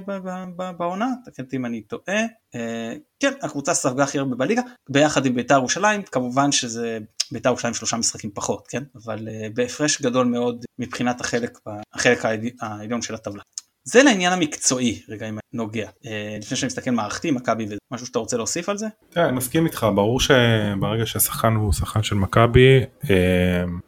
בעונה 0.76 1.06
תקן 1.24 1.42
אותי 1.42 1.56
אם 1.56 1.66
אני 1.66 1.82
טועה. 1.82 2.22
אה, 2.54 2.94
כן 3.20 3.32
הקבוצה 3.42 3.74
ספגה 3.74 4.04
הכי 4.04 4.18
הרבה 4.18 4.36
בליגה 4.36 4.62
ביחד 4.88 5.26
עם 5.26 5.34
בית"ר 5.34 5.54
ירושלים 5.54 6.02
כמובן 6.02 6.52
שזה 6.52 6.98
בית"ר 7.32 7.48
ירושלים 7.48 7.74
שלושה 7.74 7.96
משחקים 7.96 8.30
פחות 8.34 8.68
כן? 8.68 8.82
אבל 8.94 9.28
אה, 9.28 9.48
בהפרש 9.54 10.02
גדול 10.02 10.26
מאוד 10.26 10.64
מבחינת 10.78 11.20
החלק 11.20 11.58
החלק 11.94 12.24
העליון 12.60 13.02
של 13.02 13.14
הטבלה. 13.14 13.42
זה 13.84 14.02
לעניין 14.02 14.32
המקצועי 14.32 15.00
רגע 15.08 15.28
אם 15.28 15.38
נוגע 15.52 15.88
אה, 16.06 16.36
לפני 16.40 16.56
שאני 16.56 16.66
מסתכל 16.66 16.90
מערכתי 16.90 17.30
מכבי 17.30 17.64
וזה 17.64 17.76
משהו 17.92 18.06
שאתה 18.06 18.18
רוצה 18.18 18.36
להוסיף 18.36 18.68
על 18.68 18.78
זה? 18.78 18.86
כן, 19.10 19.20
אני 19.20 19.36
מסכים 19.36 19.66
איתך 19.66 19.86
ברור 19.94 20.20
שברגע 20.20 21.06
שהשחקן 21.06 21.54
הוא 21.54 21.72
שחקן 21.72 22.02
של 22.02 22.16
מכבי 22.16 22.80
אה, 23.10 23.16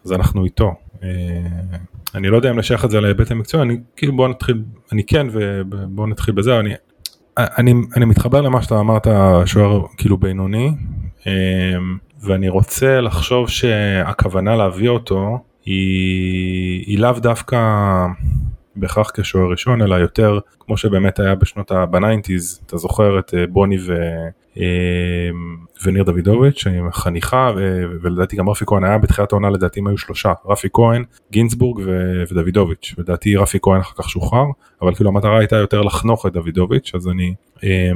אז 0.04 0.12
אנחנו 0.12 0.44
איתו. 0.44 0.74
אה, 1.02 1.08
אני 2.14 2.28
לא 2.28 2.36
יודע 2.36 2.50
אם 2.50 2.58
לשייך 2.58 2.84
את 2.84 2.90
זה 2.90 3.00
להיבט 3.00 3.30
המקצועי 3.30 3.62
אני 3.62 3.76
כאילו 3.96 4.16
בוא 4.16 4.28
נתחיל 4.28 4.62
אני 4.92 5.04
כן 5.04 5.26
ובוא 5.32 6.06
נתחיל 6.06 6.34
בזה 6.34 6.58
אני 6.60 6.74
אני, 7.36 7.74
אני 7.96 8.04
מתחבר 8.04 8.40
למה 8.40 8.62
שאתה 8.62 8.80
אמרת 8.80 9.06
שוער 9.46 9.82
כאילו 9.96 10.16
בינוני 10.16 10.70
ואני 12.20 12.48
רוצה 12.48 13.00
לחשוב 13.00 13.48
שהכוונה 13.48 14.56
להביא 14.56 14.88
אותו 14.88 15.38
היא, 15.64 16.84
היא 16.86 16.98
לאו 16.98 17.12
דווקא 17.12 17.58
בהכרח 18.76 19.10
כשוער 19.14 19.50
ראשון 19.50 19.82
אלא 19.82 19.94
יותר 19.94 20.38
כמו 20.60 20.76
שבאמת 20.76 21.20
היה 21.20 21.34
בשנות 21.34 21.70
ה-90's 21.70 22.62
אתה 22.66 22.76
זוכר 22.76 23.18
את 23.18 23.34
אה, 23.34 23.46
בוני 23.46 23.76
ו... 23.86 23.94
אה, 24.58 25.30
וניר 25.84 26.02
דוידוביץ' 26.02 26.66
עם 26.66 26.92
חניכה 26.92 27.52
ולדעתי 28.02 28.36
גם 28.36 28.48
רפי 28.48 28.64
כהן 28.66 28.84
היה 28.84 28.98
בתחילת 28.98 29.32
העונה 29.32 29.50
לדעתי 29.50 29.80
הם 29.80 29.86
היו 29.86 29.98
שלושה 29.98 30.32
רפי 30.46 30.68
כהן 30.72 31.04
גינזבורג 31.32 31.80
ודוידוביץ' 32.30 32.94
לדעתי 32.98 33.36
רפי 33.36 33.58
כהן 33.62 33.80
אחר 33.80 34.02
כך 34.02 34.08
שוחרר 34.08 34.44
אבל 34.82 34.94
כאילו 34.94 35.10
המטרה 35.10 35.38
הייתה 35.38 35.56
יותר 35.56 35.82
לחנוך 35.82 36.26
את 36.26 36.32
דוידוביץ' 36.32 36.92
אז 36.94 37.08
אני 37.08 37.34
אה, 37.64 37.90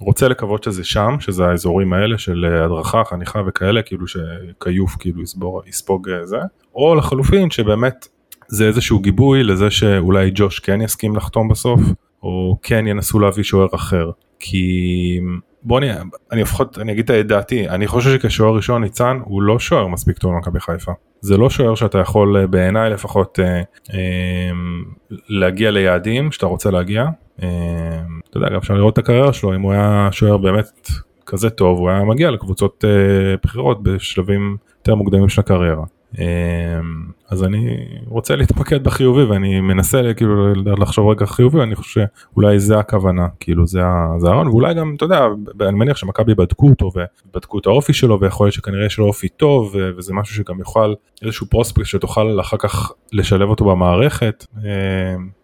רוצה 0.00 0.28
לקוות 0.28 0.64
שזה 0.64 0.84
שם 0.84 1.16
שזה 1.20 1.46
האזורים 1.46 1.92
האלה 1.92 2.18
של 2.18 2.44
הדרכה 2.44 3.04
חניכה 3.04 3.42
וכאלה 3.46 3.82
כאילו 3.82 4.06
שכיוף 4.06 4.96
כאילו 4.98 5.22
יסבור, 5.22 5.62
יספוג 5.66 6.08
זה 6.22 6.38
או 6.74 6.94
לחלופין 6.94 7.50
שבאמת 7.50 8.08
זה 8.48 8.66
איזשהו 8.66 8.98
גיבוי 8.98 9.44
לזה 9.44 9.70
שאולי 9.70 10.30
ג'וש 10.34 10.58
כן 10.58 10.80
יסכים 10.80 11.16
לחתום 11.16 11.48
בסוף, 11.48 11.80
או 12.22 12.58
כן 12.62 12.86
ינסו 12.86 13.18
להביא 13.18 13.44
שוער 13.44 13.66
אחר. 13.74 14.10
כי 14.38 15.20
בוא 15.62 15.80
נהיה, 15.80 16.02
אני 16.32 16.42
לפחות, 16.42 16.78
אני 16.78 16.92
אגיד 16.92 17.10
את 17.10 17.26
דעתי, 17.26 17.68
אני 17.68 17.86
חושב 17.86 18.10
שכשוער 18.10 18.56
ראשון 18.56 18.82
ניצן 18.82 19.18
הוא 19.24 19.42
לא 19.42 19.58
שוער 19.58 19.88
מספיק 19.88 20.18
טוב 20.18 20.32
למכבי 20.32 20.60
חיפה. 20.60 20.92
זה 21.20 21.36
לא 21.36 21.50
שוער 21.50 21.74
שאתה 21.74 21.98
יכול 21.98 22.36
אה, 22.36 22.46
בעיניי 22.46 22.90
לפחות 22.90 23.38
אה, 23.42 23.62
אה, 23.94 24.50
להגיע 25.28 25.70
ליעדים 25.70 26.32
שאתה 26.32 26.46
רוצה 26.46 26.70
להגיע. 26.70 27.04
אה, 27.42 27.48
אתה 28.30 28.38
יודע, 28.38 28.48
גם 28.48 28.56
אפשר 28.56 28.74
לראות 28.74 28.92
את 28.92 28.98
הקריירה 28.98 29.32
שלו, 29.32 29.54
אם 29.54 29.60
הוא 29.60 29.72
היה 29.72 30.08
שוער 30.12 30.36
באמת 30.36 30.90
כזה 31.26 31.50
טוב, 31.50 31.78
הוא 31.78 31.90
היה 31.90 32.04
מגיע 32.04 32.30
לקבוצות 32.30 32.84
אה, 32.84 33.34
בחירות 33.42 33.82
בשלבים 33.82 34.56
יותר 34.78 34.94
מוקדמים 34.94 35.28
של 35.28 35.40
הקריירה. 35.40 35.84
אמ, 36.18 36.24
אז 37.28 37.44
אני 37.44 37.76
רוצה 38.06 38.36
להתמקד 38.36 38.84
בחיובי 38.84 39.24
ואני 39.24 39.60
מנסה 39.60 40.14
כאילו 40.16 40.54
לחשוב 40.54 41.08
רגע 41.08 41.26
חיובי 41.26 41.62
אני 41.62 41.74
חושב 41.74 42.04
שאולי 42.32 42.58
זה 42.58 42.78
הכוונה 42.78 43.26
כאילו 43.40 43.66
זה 43.66 43.80
הרעיון 43.82 44.48
ואולי 44.48 44.74
גם 44.74 44.94
אתה 44.96 45.04
יודע 45.04 45.26
אני 45.60 45.78
מניח 45.78 45.96
שמכבי 45.96 46.34
בדקו 46.34 46.68
אותו 46.68 46.90
ובדקו 46.94 47.58
את 47.58 47.66
האופי 47.66 47.92
שלו 47.92 48.20
ויכול 48.20 48.46
להיות 48.46 48.54
שכנראה 48.54 48.86
יש 48.86 48.98
לו 48.98 49.06
אופי 49.06 49.28
טוב 49.28 49.76
וזה 49.96 50.12
משהו 50.14 50.34
שגם 50.34 50.58
יוכל 50.58 50.94
איזשהו 51.22 51.46
פרוספקט 51.46 51.86
שתוכל 51.86 52.40
אחר 52.40 52.56
כך 52.56 52.92
לשלב 53.12 53.48
אותו 53.48 53.64
במערכת 53.64 54.46
אמ, 54.56 54.62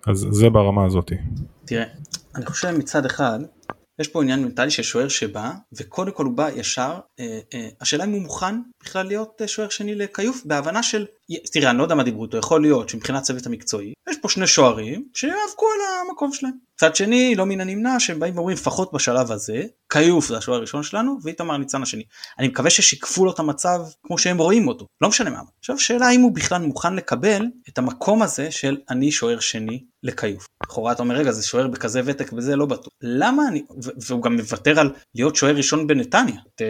אז 0.07 0.27
זה 0.31 0.51
ברמה 0.51 0.85
הזאתי. 0.85 1.15
תראה 1.65 1.85
אני 2.37 2.47
חושב 2.47 2.79
מצד 2.79 3.07
אחד 3.07 3.39
יש 4.01 4.09
פה 4.09 4.23
עניין 4.23 4.43
מנטלי 4.43 4.71
של 4.71 4.83
שוער 4.83 5.09
שבא, 5.09 5.53
וקודם 5.73 6.13
כל 6.13 6.25
הוא 6.25 6.33
בא 6.33 6.51
ישר, 6.57 6.99
אה, 7.21 7.41
אה, 7.55 7.69
השאלה 7.81 8.05
אם 8.05 8.13
הוא 8.13 8.23
מוכן 8.23 8.55
בכלל 8.83 9.07
להיות 9.07 9.43
אה, 9.43 9.49
שוער 9.49 9.69
שני 9.69 9.95
לכיוף, 9.95 10.43
בהבנה 10.45 10.83
של, 10.83 11.07
תראה 11.53 11.71
אני 11.71 11.79
לא 11.79 11.83
יודע 11.83 11.95
מה 11.95 12.03
דיברו 12.03 12.25
איתו, 12.25 12.37
יכול 12.37 12.61
להיות 12.61 12.89
שמבחינת 12.89 13.23
צוות 13.23 13.47
המקצועי, 13.47 13.93
יש 14.11 14.17
פה 14.23 14.29
שני 14.29 14.47
שוערים 14.47 15.05
שיאבקו 15.15 15.67
על 15.67 16.09
המקום 16.09 16.33
שלהם. 16.33 16.53
מצד 16.75 16.97
שני, 16.97 17.35
לא 17.35 17.47
מן 17.47 17.61
הנמנע 17.61 18.01
שהם 18.01 18.21
באים 18.21 18.35
ואומרים 18.35 18.57
לפחות 18.57 18.93
בשלב 18.93 19.33
הזה, 19.33 19.63
כיוף 19.93 20.29
זה 20.29 20.37
השוער 20.37 20.59
הראשון 20.59 20.83
שלנו, 20.83 21.19
ואיתמר 21.23 21.57
ניצן 21.57 21.83
השני. 21.83 22.03
אני 22.39 22.49
מקווה 22.49 22.71
ששיקפו 22.71 23.25
לו 23.25 23.31
את 23.33 23.39
המצב 23.39 23.81
כמו 24.07 24.19
שהם 24.19 24.39
רואים 24.39 24.69
אותו, 24.69 24.87
לא 25.01 25.09
משנה 25.09 25.31
מה. 25.31 25.41
עכשיו 25.59 25.79
שאלה 25.79 26.11
אם 26.11 26.21
הוא 26.21 26.35
בכלל 26.35 26.63
מוכן 26.63 26.95
לקבל 26.95 27.43
את 27.69 27.79
המקום 27.79 28.23
הזה 28.23 28.51
של 28.51 28.77
אני 28.91 29.13
שוער 29.13 29.41
שני 29.41 29.85
לכיוף. 30.03 30.47
לכאורה 30.63 30.93
אתה 30.93 31.03
אומר 31.03 31.15
רגע 31.15 31.33
זה 31.33 31.43
שוער 31.43 31.69
בכזה 31.69 32.01
ותק 32.05 32.31
וזה 32.37 32.57
לא 32.57 32.67
בטוח. 32.67 32.93
למה 33.03 33.49
אני, 33.49 33.63
והוא 34.07 34.23
גם 34.23 34.37
מוותר 34.37 34.81
על 34.81 34.91
להיות 35.15 35.37
שוער 35.37 35.57
ראשון 35.57 35.87
בנתניה. 35.87 36.35
את, 36.55 36.61
uh, 36.61 36.65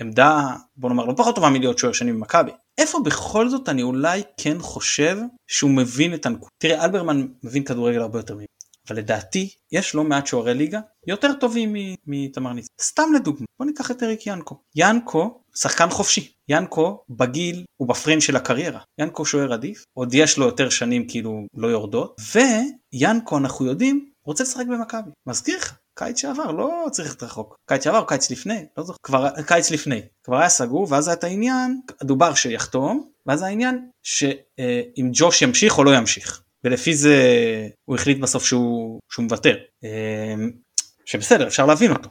עמדה 0.00 0.56
בוא 0.80 0.88
נאמר 0.88 1.04
לא 1.04 1.14
פחות 1.16 1.34
טובה 1.34 1.50
מלהיות 1.50 1.78
שוער 1.78 1.92
שני 1.92 2.12
במכבי. 2.12 2.50
איפה 2.78 3.00
בכל 3.04 3.48
זאת 3.48 3.68
אני 3.68 3.82
אולי 3.82 4.22
כן 4.36 4.58
חושב 4.60 5.16
שהוא 5.46 5.70
מבין 5.70 6.14
את 6.14 6.26
הנקודה. 6.26 6.48
תראה 6.58 6.84
אלברמן 6.84 7.26
מבין 7.42 7.64
כדורגל 7.64 8.00
הרבה 8.00 8.18
יותר 8.18 8.34
ממני. 8.34 8.46
אבל 8.88 8.98
לדעתי 8.98 9.50
יש 9.72 9.94
לא 9.94 10.04
מעט 10.04 10.26
שוערי 10.26 10.54
ליגה 10.54 10.80
יותר 11.06 11.32
טובים 11.32 11.76
מתמר 12.06 12.52
ניצן. 12.52 12.68
סתם 12.80 13.12
לדוגמה, 13.14 13.46
בוא 13.58 13.66
ניקח 13.66 13.90
את 13.90 14.02
אריק 14.02 14.26
ינקו. 14.26 14.60
ינקו 14.76 15.40
שחקן 15.54 15.90
חופשי. 15.90 16.32
ינקו 16.48 17.04
בגיל 17.10 17.64
הוא 17.76 17.94
של 18.20 18.36
הקריירה. 18.36 18.80
ינקו 19.00 19.24
שוער 19.24 19.52
עדיף, 19.52 19.84
עוד 19.94 20.14
יש 20.14 20.38
לו 20.38 20.46
יותר 20.46 20.68
שנים 20.68 21.08
כאילו 21.08 21.46
לא 21.54 21.68
יורדות, 21.68 22.20
וינקו 22.92 23.38
אנחנו 23.38 23.66
יודעים 23.66 24.10
רוצה 24.24 24.44
לשחק 24.44 24.66
במכבי. 24.66 25.10
מזכיר 25.26 25.56
לך, 25.56 25.76
קיץ 26.00 26.20
שעבר, 26.20 26.50
לא 26.50 26.86
צריך 26.90 27.08
ללכת 27.08 27.22
רחוק. 27.22 27.56
קיץ 27.66 27.84
שעבר, 27.84 28.04
קיץ 28.08 28.30
לפני, 28.30 28.64
לא 28.76 28.84
זוכר, 28.84 28.98
כבר 29.02 29.28
קיץ 29.46 29.70
לפני. 29.70 30.00
כבר 30.24 30.36
היה 30.36 30.48
סגור, 30.48 30.86
ואז 30.90 31.08
היה 31.08 31.14
את 31.14 31.24
העניין, 31.24 31.80
דובר 32.02 32.34
שיחתום, 32.34 33.10
ואז 33.26 33.42
העניין 33.42 33.88
שאם 34.02 35.10
ג'וש 35.12 35.42
ימשיך 35.42 35.78
או 35.78 35.84
לא 35.84 35.96
ימשיך. 35.96 36.42
ולפי 36.64 36.94
זה 36.94 37.16
הוא 37.84 37.96
החליט 37.96 38.18
בסוף 38.18 38.44
שהוא, 38.44 39.00
שהוא 39.12 39.22
מוותר. 39.22 39.56
אמ, 39.82 40.50
שבסדר, 41.04 41.46
אפשר 41.46 41.66
להבין 41.66 41.90
אותו. 41.90 42.08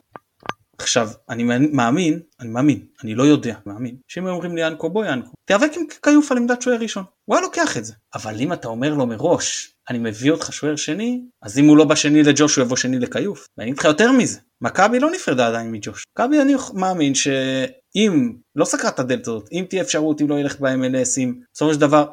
עכשיו, 0.78 1.10
אני 1.30 1.44
מאמין, 1.74 2.20
אני 2.40 2.50
מאמין, 2.50 2.86
אני 3.04 3.16
לא 3.16 3.24
יודע, 3.24 3.56
מאמין, 3.66 3.96
שאם 4.08 4.26
היו 4.26 4.34
אומרים 4.34 4.56
לי 4.56 4.68
ינקו 4.68 4.90
בוא 4.90 5.06
ינקו, 5.06 5.32
תיאבק 5.46 5.72
עם 5.76 5.84
כיוף 6.04 6.32
על 6.32 6.38
עמדת 6.38 6.62
שוער 6.62 6.80
ראשון, 6.80 7.04
הוא 7.26 7.36
היה 7.36 7.42
לוקח 7.42 7.78
את 7.78 7.86
זה. 7.86 7.94
אבל 8.16 8.40
אם 8.40 8.54
אתה 8.54 8.68
אומר 8.68 8.94
לו 8.94 9.06
מראש, 9.06 9.74
אני 9.90 9.98
מביא 9.98 10.32
אותך 10.32 10.54
שוער 10.54 10.76
שני, 10.76 11.22
אז 11.42 11.60
אם 11.60 11.68
הוא 11.68 11.78
לא 11.78 11.86
בשני 11.86 12.24
לג'וש 12.24 12.56
הוא 12.56 12.66
יבוא 12.66 12.78
שני 12.78 13.00
לכיוף. 13.00 13.48
ואני 13.58 13.70
אגיד 13.70 13.80
לך 13.80 13.86
יותר 13.86 14.12
מזה, 14.12 14.40
מכבי 14.62 15.00
לא 15.00 15.12
נפרדה 15.12 15.48
עדיין 15.48 15.72
מג'וש. 15.72 16.04
מכבי 16.16 16.42
אני 16.42 16.54
מאמין 16.74 17.16
שאם 17.16 18.34
לא 18.56 18.66
סקרה 18.66 18.90
את 18.90 19.00
הדלת 19.00 19.28
הזאת, 19.28 19.50
אם 19.52 19.66
תהיה 19.70 19.82
אפשרות, 19.82 20.22
אם 20.22 20.30
לא 20.30 20.40
ילך 20.40 20.60
ב-MLS, 20.60 21.18
אם 21.18 21.34
בסופו 21.54 21.74
של 21.74 21.80
דבר, 21.80 22.06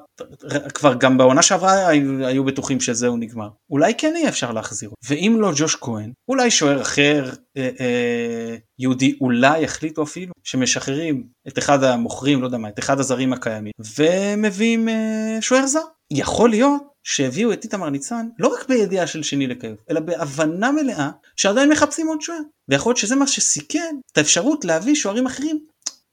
כבר 0.74 0.94
גם 0.94 1.18
בעונה 1.18 1.42
שעברה 1.42 1.88
היו, 1.88 2.26
היו 2.26 2.44
בטוחים 2.44 2.80
שזהו 2.80 3.16
נגמר. 3.16 3.48
אולי 3.70 3.94
כן 3.98 4.14
יהיה 4.16 4.28
אפשר 4.28 4.52
להחזיר. 4.52 4.90
ואם 5.08 5.36
לא 5.40 5.52
ג'וש 5.56 5.76
כהן, 5.76 6.12
אולי 6.28 6.50
שוער 6.50 6.82
אחר, 6.82 7.30
אה, 7.56 7.68
אה, 7.80 8.56
יהודי, 8.78 9.18
אולי 9.20 9.60
יחליטו 9.60 10.02
אפילו 10.02 10.32
שמשחררים 10.44 11.26
את 11.48 11.58
אחד 11.58 11.84
המוכרים, 11.84 12.40
לא 12.40 12.46
יודע 12.46 12.58
מה, 12.58 12.68
את 12.68 12.78
אחד 12.78 13.00
הזרים 13.00 13.32
הקיימים, 13.32 13.72
ומביאים 13.98 14.88
אה, 14.88 15.38
שוער 15.40 15.66
זר. 15.66 15.80
יכול 16.10 16.50
להיות 16.50 16.82
שהביאו 17.08 17.52
את 17.52 17.64
איתמר 17.64 17.90
ניצן 17.90 18.28
לא 18.38 18.48
רק 18.48 18.68
בידיעה 18.68 19.06
של 19.06 19.22
שני 19.22 19.46
לכיוף, 19.46 19.78
אלא 19.90 20.00
בהבנה 20.00 20.72
מלאה 20.72 21.10
שעדיין 21.36 21.68
מחפשים 21.68 22.08
עוד 22.08 22.20
שוער. 22.20 22.38
ויכול 22.68 22.90
להיות 22.90 22.98
שזה 22.98 23.16
מה 23.16 23.26
שסיכן 23.26 23.96
את 24.12 24.18
האפשרות 24.18 24.64
להביא 24.64 24.94
שוערים 24.94 25.26
אחרים 25.26 25.58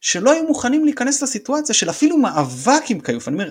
שלא 0.02 0.32
היו 0.32 0.44
מוכנים 0.44 0.86
להיכנס 0.86 1.24
לסיטואציה 1.24 1.76
של 1.76 1.90
אפילו 1.90 2.18
מאבק 2.18 2.84
עם 2.90 3.00
כיוף, 3.00 3.28
אני 3.28 3.36
אומר, 3.36 3.50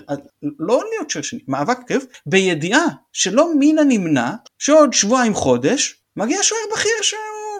לא 0.59 0.83
להיות 0.89 1.09
שוער 1.09 1.23
שני, 1.23 1.39
מאבק 1.47 1.77
עם 1.77 1.85
כיוף, 1.85 2.05
בידיעה 2.25 2.85
שלא 3.13 3.49
מן 3.59 3.79
הנמנע 3.79 4.31
שעוד 4.59 4.93
שבועיים 4.93 5.33
חודש 5.33 6.01
מגיע 6.15 6.39
שוער 6.41 6.61
בכיר 6.73 7.01
שהוא 7.01 7.19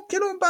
כאילו, 0.09 0.27
ב... 0.41 0.45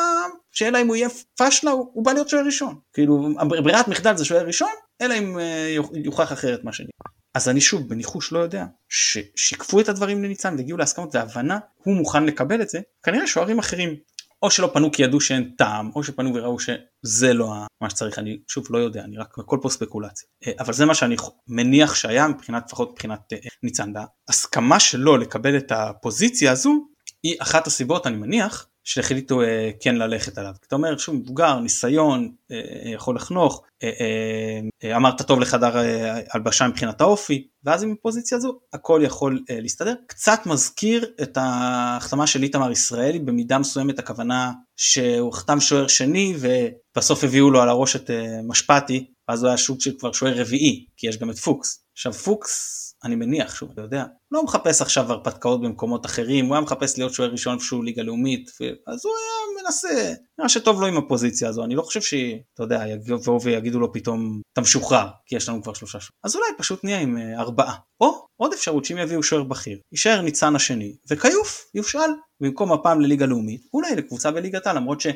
שאלה 0.51 0.81
אם 0.81 0.87
הוא 0.87 0.95
יהיה 0.95 1.09
פשלה 1.37 1.71
הוא, 1.71 1.89
הוא 1.93 2.05
בא 2.05 2.13
להיות 2.13 2.29
שוער 2.29 2.45
ראשון. 2.45 2.75
כאילו 2.93 3.29
ברירת 3.63 3.87
מחדל 3.87 4.17
זה 4.17 4.25
שוער 4.25 4.45
ראשון, 4.45 4.71
אלא 5.01 5.13
אם 5.17 5.39
אה, 5.39 5.75
יוכח 5.93 6.33
אחרת 6.33 6.63
מה 6.63 6.73
שנראה. 6.73 7.22
אז 7.33 7.49
אני 7.49 7.61
שוב 7.61 7.89
בניחוש 7.89 8.31
לא 8.31 8.39
יודע 8.39 8.65
ששיקפו 8.89 9.79
את 9.79 9.89
הדברים 9.89 10.23
לניצן 10.23 10.55
והגיעו 10.57 10.77
להסכמות 10.77 11.15
והבנה 11.15 11.59
הוא 11.77 11.95
מוכן 11.95 12.25
לקבל 12.25 12.61
את 12.61 12.69
זה 12.69 12.79
כנראה 13.03 13.27
שוערים 13.27 13.59
אחרים 13.59 13.95
או 14.43 14.51
שלא 14.51 14.69
פנו 14.73 14.91
כי 14.91 15.03
ידעו 15.03 15.21
שאין 15.21 15.51
טעם 15.57 15.91
או 15.95 16.03
שפנו 16.03 16.35
וראו 16.35 16.57
שזה 16.59 17.33
לא 17.33 17.53
מה 17.81 17.89
שצריך 17.89 18.19
אני 18.19 18.39
שוב 18.47 18.67
לא 18.69 18.77
יודע 18.77 19.03
אני 19.03 19.17
רק 19.17 19.39
הכל 19.39 19.57
פה 19.61 19.69
ספקולציה. 19.69 20.27
אה, 20.47 20.51
אבל 20.59 20.73
זה 20.73 20.85
מה 20.85 20.95
שאני 20.95 21.15
מניח 21.47 21.95
שהיה 21.95 22.27
מבחינת 22.27 22.63
לפחות 22.67 22.91
מבחינת 22.91 23.33
אה, 23.33 23.37
ניצן. 23.63 23.93
והסכמה 23.95 24.79
שלו 24.79 25.17
לקבל 25.17 25.57
את 25.57 25.71
הפוזיציה 25.71 26.51
הזו 26.51 26.87
היא 27.23 27.35
אחת 27.39 27.67
הסיבות 27.67 28.07
אני 28.07 28.17
מניח 28.17 28.67
שהחליטו 28.83 29.41
אה, 29.41 29.69
כן 29.79 29.95
ללכת 29.95 30.37
עליו. 30.37 30.53
אתה 30.67 30.75
אומר 30.75 30.97
שהוא 30.97 31.15
מבוגר, 31.15 31.59
ניסיון, 31.59 32.31
אה, 32.51 32.57
אה, 32.57 32.91
יכול 32.91 33.15
לחנוך, 33.15 33.63
אה, 33.83 33.89
אה, 33.99 34.89
אה, 34.89 34.95
אמרת 34.95 35.21
טוב 35.21 35.39
לחדר 35.39 35.77
אה, 35.77 36.19
הלבשה 36.33 36.67
מבחינת 36.67 37.01
האופי, 37.01 37.47
ואז 37.63 37.83
עם 37.83 37.95
הפוזיציה 37.99 38.37
הזו 38.37 38.59
הכל 38.73 39.01
יכול 39.03 39.43
אה, 39.49 39.59
להסתדר. 39.59 39.93
קצת 40.07 40.39
מזכיר 40.45 41.05
את 41.21 41.37
ההחתמה 41.37 42.27
של 42.27 42.43
איתמר 42.43 42.71
ישראלי, 42.71 43.19
במידה 43.19 43.57
מסוימת 43.57 43.99
הכוונה 43.99 44.51
שהוא 44.77 45.33
חתם 45.33 45.59
שוער 45.59 45.87
שני 45.87 46.35
ובסוף 46.39 47.23
הביאו 47.23 47.51
לו 47.51 47.61
על 47.61 47.69
הראש 47.69 47.95
את 47.95 48.09
אה, 48.09 48.41
משפטי, 48.43 49.05
ואז 49.27 49.43
הוא 49.43 49.47
היה 49.47 49.57
שוק 49.57 49.81
של 49.81 49.91
כבר 49.99 50.11
שוער 50.11 50.41
רביעי, 50.41 50.85
כי 50.97 51.07
יש 51.07 51.17
גם 51.17 51.29
את 51.29 51.37
פוקס. 51.37 51.83
עכשיו 51.93 52.13
פוקס 52.13 52.92
אני 53.03 53.15
מניח, 53.15 53.55
שוב, 53.55 53.71
אתה 53.71 53.81
יודע, 53.81 54.05
לא 54.31 54.43
מחפש 54.43 54.81
עכשיו 54.81 55.11
הרפתקאות 55.11 55.61
במקומות 55.61 56.05
אחרים, 56.05 56.45
הוא 56.45 56.55
היה 56.55 56.61
מחפש 56.61 56.97
להיות 56.97 57.13
שוער 57.13 57.31
ראשון 57.31 57.59
שהוא 57.59 57.83
ליגה 57.83 58.03
לאומית, 58.03 58.49
אז 58.87 59.05
הוא 59.05 59.13
היה 59.17 59.63
מנסה, 59.63 60.13
נראה 60.37 60.49
שטוב 60.49 60.81
לו 60.81 60.87
עם 60.87 60.97
הפוזיציה 60.97 61.49
הזו, 61.49 61.63
אני 61.63 61.75
לא 61.75 61.81
חושב 61.81 62.01
שאתה 62.01 62.63
יודע, 62.63 62.83
יבואו 62.87 63.41
ויגידו 63.41 63.79
לו 63.79 63.93
פתאום, 63.93 64.41
אתה 64.53 64.61
משוחרר, 64.61 65.07
כי 65.25 65.35
יש 65.35 65.49
לנו 65.49 65.63
כבר 65.63 65.73
שלושה 65.73 65.99
שוערים, 65.99 66.19
אז 66.23 66.35
אולי 66.35 66.47
פשוט 66.57 66.83
נהיה 66.83 66.99
עם 66.99 67.17
אה, 67.17 67.39
ארבעה, 67.39 67.75
או 68.01 68.27
עוד 68.35 68.53
אפשרות 68.53 68.85
שאם 68.85 68.97
יביאו 68.97 69.23
שוער 69.23 69.43
בכיר, 69.43 69.79
יישאר 69.91 70.21
ניצן 70.21 70.55
השני, 70.55 70.95
וכיוף, 71.09 71.65
יושאל, 71.75 72.09
במקום 72.39 72.71
הפעם 72.71 73.01
לליגה 73.01 73.25
לאומית, 73.25 73.61
אולי 73.73 73.95
לקבוצה 73.95 74.31
בליגת 74.31 74.67
העל, 74.67 74.75
למרות 74.75 75.01
ש... 75.01 75.07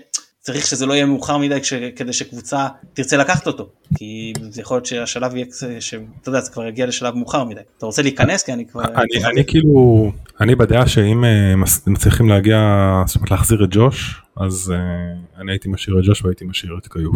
צריך 0.47 0.65
שזה 0.67 0.85
לא 0.85 0.93
יהיה 0.93 1.05
מאוחר 1.05 1.37
מדי 1.37 1.61
כש, 1.61 1.73
כדי 1.73 2.13
שקבוצה 2.13 2.67
תרצה 2.93 3.17
לקחת 3.17 3.47
אותו. 3.47 3.69
כי 3.97 4.33
זה 4.49 4.61
יכול 4.61 4.77
להיות 4.77 4.85
שהשלב 4.85 5.35
יהיה 5.35 5.45
שאתה 5.79 6.29
יודע 6.29 6.39
זה 6.39 6.51
כבר 6.51 6.65
יגיע 6.65 6.85
לשלב 6.85 7.15
מאוחר 7.15 7.43
מדי. 7.43 7.59
אתה 7.77 7.85
רוצה 7.85 8.01
להיכנס? 8.01 8.43
כי 8.43 8.53
אני 8.53 8.65
כבר 8.65 8.81
אני, 8.81 9.25
אני 9.25 9.45
כאילו 9.45 10.11
אני 10.41 10.55
בדעה 10.55 10.87
שאם 10.87 11.23
uh, 11.23 11.87
מצליחים 11.87 12.29
להגיע 12.29 12.57
זאת 13.05 13.15
אומרת 13.15 13.31
להחזיר 13.31 13.63
את 13.63 13.69
ג'וש 13.71 14.21
אז 14.37 14.73
uh, 14.75 15.41
אני 15.41 15.51
הייתי 15.51 15.69
משאיר 15.69 15.99
את 15.99 16.03
ג'וש 16.05 16.25
והייתי 16.25 16.45
משאיר 16.45 16.77
את 16.81 16.87
כיוף. 16.87 17.15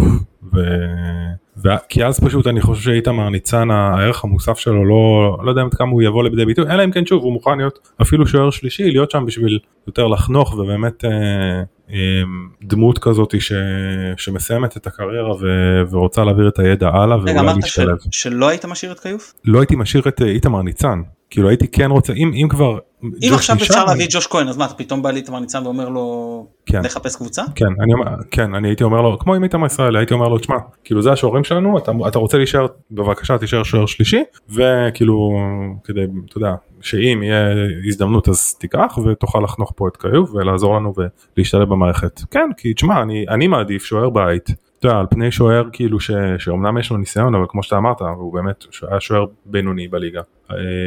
ו... 0.54 0.60
ו... 1.58 1.70
כי 1.90 2.06
אז 2.06 2.20
פשוט 2.20 2.48
אני 2.48 2.62
חושב 2.62 2.82
שאיתמר 2.82 3.30
ניצן 3.30 3.72
הערך 3.72 4.24
המוסף 4.24 4.58
שלו 4.58 4.86
לא 4.86 5.38
לא 5.44 5.50
יודע 5.50 5.62
עד 5.62 5.74
כמה 5.74 5.92
הוא 5.92 6.02
יבוא 6.02 6.24
לידי 6.24 6.46
ביטוי 6.46 6.66
אלא 6.70 6.84
אם 6.84 6.92
כן 6.92 7.06
שוב 7.06 7.24
הוא 7.24 7.34
מוכן 7.34 7.58
להיות 7.58 7.80
אפילו 8.02 8.28
שוער 8.28 8.50
שלישי 8.50 8.92
להיות 8.92 9.12
שם 9.12 9.26
בשביל 9.26 9.60
יותר 9.88 10.08
לחנוך 10.08 10.54
ובאמת 10.54 11.04
uh, 11.04 11.08
דמות 12.64 13.00
כזאת 13.00 13.42
ש... 13.42 13.54
שמסיימת 14.18 14.78
את 14.78 14.88
הקריירה 14.88 15.32
ו... 15.32 15.46
ורוצה 15.92 16.24
להעביר 16.24 16.48
את 16.48 16.60
הידע 16.60 16.90
הלאה 16.90 17.18
ואולי 17.18 17.54
להשתלב. 17.62 17.98
שלא 18.12 18.50
היית 18.50 18.66
משאיר 18.66 18.92
את 18.92 19.00
כיוף? 19.00 19.34
לא 19.46 19.60
הייתי 19.60 19.76
משאיר 19.76 20.04
את 20.08 20.22
איתמר 20.22 20.62
ניצן 20.62 21.02
כאילו 21.32 21.50
הייתי 21.50 21.68
כן 21.68 21.92
רוצה 21.92 22.14
אם 22.14 22.32
אם 22.34 22.48
כבר 22.50 22.78
אם 23.04 23.34
עכשיו 23.34 23.56
אפשר 23.56 23.86
להביא 23.86 24.06
את 24.06 24.10
ג'וש 24.14 24.28
כהן 24.28 24.48
אז 24.48 24.58
מה 24.58 24.68
פתאום 24.68 25.02
בא 25.02 25.12
לי 25.12 25.20
איתמר 25.20 25.40
ניצן 25.40 25.64
ואומר 25.64 25.90
לו 25.90 26.48
כן. 26.66 26.86
לחפש 26.86 27.16
קבוצה? 27.16 27.44
כן 27.56 27.66
אני 27.66 27.94
כן 28.32 28.56
אני 28.56 28.68
הייתי 28.68 28.84
אומר 28.84 29.02
לו 29.02 29.20
כמו 29.20 29.36
עם 29.36 29.44
איתמר 29.44 29.66
ישראל 29.66 29.96
הייתי 29.96 30.14
אומר 30.14 30.28
לו 30.28 30.38
תשמע 30.38 30.56
כאילו 30.84 31.02
זה 31.02 31.12
השוערים 31.12 31.44
שלנו 31.44 31.78
אתה, 31.78 31.92
אתה 32.08 32.20
רוצה 32.20 32.38
להישאר 32.38 32.66
בבקשה 32.92 33.38
תישאר 33.38 33.64
שוער 33.64 33.86
שלישי 33.86 34.24
וכאילו 34.50 35.32
כדי 35.84 36.02
אתה 36.30 36.38
יודע 36.38 36.52
שאם 36.82 37.24
יהיה 37.24 37.50
הזדמנות 37.88 38.30
אז 38.30 38.56
תיקח 38.56 39.00
ותוכל 39.06 39.40
לחנוך 39.44 39.74
פה 39.76 39.88
את 39.88 39.98
קיוב 39.98 40.36
ולעזור 40.36 40.76
לנו 40.76 40.94
ולהשתלב 41.38 41.70
במערכת. 41.70 42.22
כן 42.32 42.50
כי 42.58 42.74
תשמע 42.74 43.02
אני 43.02 43.26
אני 43.30 43.48
מעדיף 43.48 43.86
שוער 43.86 44.10
בית. 44.10 44.50
אתה 44.80 44.88
יודע, 44.88 45.00
על 45.00 45.06
פני 45.10 45.32
שוער 45.32 45.64
כאילו 45.72 46.00
ש, 46.00 46.12
שאומנם 46.38 46.78
יש 46.78 46.92
לו 46.92 46.98
ניסיון 46.98 47.36
אבל 47.36 47.46
כמו 47.50 47.64
שאתה 47.64 47.78
אמרת 47.78 48.02
הוא 48.02 48.34
באמת 48.34 48.66
היה 48.90 49.00
שוער 49.00 49.26
בינוני 49.46 49.88
בליגה 49.88 50.22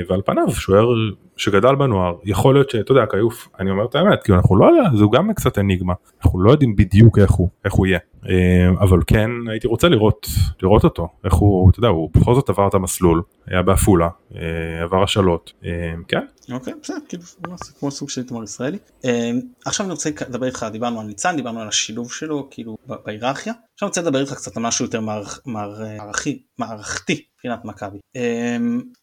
ועל 0.08 0.20
פניו 0.24 0.50
שוער 0.50 0.88
שגדל 1.36 1.74
בנוער 1.74 2.14
יכול 2.24 2.54
להיות 2.54 2.70
שאתה 2.70 2.92
יודע 2.92 3.06
כיוף 3.06 3.48
אני 3.60 3.70
אומר 3.70 3.84
את 3.84 3.94
האמת 3.94 4.22
כי 4.22 4.32
אנחנו 4.32 4.56
לא 4.56 4.66
יודעים 4.66 4.96
זהו 4.96 5.10
גם 5.10 5.34
קצת 5.34 5.58
אניגמה. 5.58 5.94
אנחנו 6.24 6.42
לא 6.42 6.50
יודעים 6.50 6.76
בדיוק 6.76 7.18
איך 7.18 7.30
הוא 7.30 7.48
איך 7.64 7.72
הוא 7.72 7.86
יהיה. 7.86 7.98
אה, 8.28 8.68
אבל 8.80 8.98
כן 9.06 9.30
הייתי 9.50 9.66
רוצה 9.66 9.88
לראות 9.88 10.26
לראות 10.62 10.84
אותו 10.84 11.08
איך 11.24 11.34
הוא 11.34 11.70
אתה 11.70 11.78
יודע 11.78 11.88
הוא 11.88 12.10
בכל 12.14 12.34
זאת 12.34 12.48
עבר 12.48 12.68
את 12.68 12.74
המסלול 12.74 13.22
היה 13.46 13.62
בעפולה 13.62 14.08
אה, 14.34 14.40
עבר 14.82 15.02
השאלות 15.02 15.52
כן. 16.08 16.20
אוקיי 16.52 16.72
בסדר 16.82 16.96
כאילו 17.08 17.22
כמו 17.78 17.90
סוג 17.90 18.10
של 18.10 18.26
תמר 18.26 18.44
ישראלי. 18.44 18.78
עכשיו 19.66 19.86
אני 19.86 19.92
רוצה 19.92 20.10
לדבר 20.28 20.46
איתך 20.46 20.66
דיברנו 20.72 21.00
על 21.00 21.06
ניצן 21.06 21.36
דיברנו 21.36 21.60
על 21.60 21.68
השילוב 21.68 22.12
שלו 22.12 22.48
כאילו 22.50 22.76
בהיררכיה. 22.86 23.52
עכשיו 23.74 23.86
אני 23.86 23.88
רוצה 23.88 24.00
לדבר 24.00 24.20
איתך 24.20 24.34
קצת 24.34 24.56
על 24.56 24.62
משהו 24.62 24.84
יותר 24.84 25.00
מערכי 25.46 26.42
מערכתי 26.58 27.24
מבחינת 27.44 27.64
מכבי. 27.64 27.98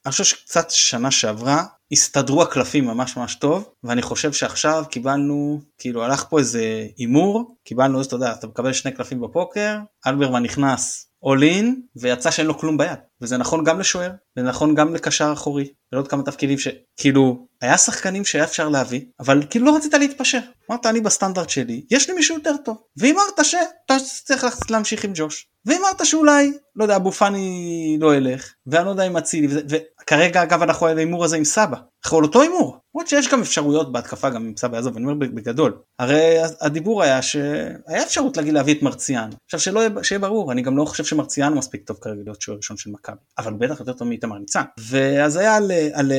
אני 0.05 0.12
חושב 0.12 0.24
שקצת 0.24 0.71
שנה 0.71 1.12
שעברה 1.12 1.63
הסתדרו 1.91 2.41
הקלפים 2.41 2.86
ממש 2.86 3.17
ממש 3.17 3.36
טוב 3.36 3.69
ואני 3.83 4.01
חושב 4.01 4.33
שעכשיו 4.33 4.83
קיבלנו 4.89 5.62
כאילו 5.77 6.03
הלך 6.03 6.25
פה 6.29 6.39
איזה 6.39 6.88
הימור 6.98 7.55
קיבלנו 7.63 8.01
אתה 8.01 8.15
יודע 8.15 8.33
אתה 8.33 8.48
מקבל 8.48 8.74
שני 8.74 8.91
קלפים 8.91 9.21
בפוקר 9.21 9.77
אלברמן 10.07 10.43
נכנס 10.43 11.12
all 11.25 11.39
in 11.39 11.65
ויצא 11.95 12.31
שאין 12.31 12.48
לו 12.48 12.57
כלום 12.57 12.77
ביד 12.77 13.00
וזה 13.21 13.37
נכון 13.37 13.63
גם 13.63 13.79
לשוער, 13.79 14.11
זה 14.35 14.43
נכון 14.43 14.75
גם 14.75 14.95
לקשר 14.95 15.29
אחורי, 15.33 15.67
ולעוד 15.91 16.07
כמה 16.07 16.23
תפקידים 16.23 16.57
שכאילו 16.57 17.47
היה 17.61 17.77
שחקנים 17.77 18.25
שהיה 18.25 18.43
אפשר 18.43 18.69
להביא, 18.69 19.01
אבל 19.19 19.43
כאילו 19.49 19.65
לא 19.65 19.75
רצית 19.75 19.93
להתפשר. 19.93 20.39
אמרת 20.71 20.85
אני 20.85 21.01
בסטנדרט 21.01 21.49
שלי, 21.49 21.85
יש 21.91 22.09
לי 22.09 22.15
מישהו 22.15 22.35
יותר 22.35 22.57
טוב. 22.65 22.77
ואמרת 22.97 23.45
שאתה 23.45 23.95
צריך 24.25 24.71
להמשיך 24.71 25.05
עם 25.05 25.11
ג'וש. 25.15 25.47
ואמרת 25.65 26.05
שאולי, 26.05 26.53
לא 26.75 26.83
יודע, 26.83 26.95
אבו 26.95 27.11
פאני 27.11 27.97
לא 27.99 28.15
ילך, 28.15 28.53
ואני 28.67 28.85
לא 28.85 28.89
יודע 28.89 29.07
אם 29.07 29.17
אצילי, 29.17 29.47
וכרגע 29.69 30.43
אגב 30.43 30.61
אנחנו 30.61 30.85
על 30.87 30.97
ההימור 30.97 31.25
הזה 31.25 31.37
עם 31.37 31.43
סבא, 31.43 31.77
אנחנו 32.05 32.17
על 32.17 32.23
אותו 32.23 32.41
הימור, 32.41 32.77
למרות 32.95 33.07
שיש 33.07 33.27
גם 33.27 33.41
אפשרויות 33.41 33.91
בהתקפה 33.91 34.29
גם 34.29 34.45
עם 34.45 34.53
סבא 34.57 34.75
יעזוב, 34.75 34.95
אני 34.95 35.05
אומר 35.05 35.13
בגדול, 35.13 35.77
הרי 35.99 36.37
הדיבור 36.61 37.03
היה 37.03 37.21
שהיה 37.21 38.03
אפשרות 38.03 38.37
להגיד 38.37 38.53
להביא 38.53 38.75
את 38.75 38.81
מרציאן, 38.81 39.29
עכשיו 39.45 39.59
שלא 39.59 39.79
יהיה, 39.79 39.89
שיהיה 40.03 40.19
ברור, 40.19 40.51
אני 40.51 40.61
גם 40.61 40.77
לא 40.77 40.85
חושב 40.85 41.03
שמרציאן 41.03 41.53
מספיק 41.53 41.87
טוב 41.87 41.97
כרגע 42.01 42.21
להיות 42.23 42.41
שוער 42.41 42.57
ראשון 42.57 42.77
של 42.77 42.89
מכבי, 42.89 43.11
אבל 43.38 43.53
בטח 43.53 43.80
יותר 43.80 43.94
טוב 43.94 44.08
מאיתמר 44.08 44.38
ניצן, 44.38 44.63
ואז 44.80 45.36
היה 45.36 45.56
על, 45.56 45.72
על 45.94 46.12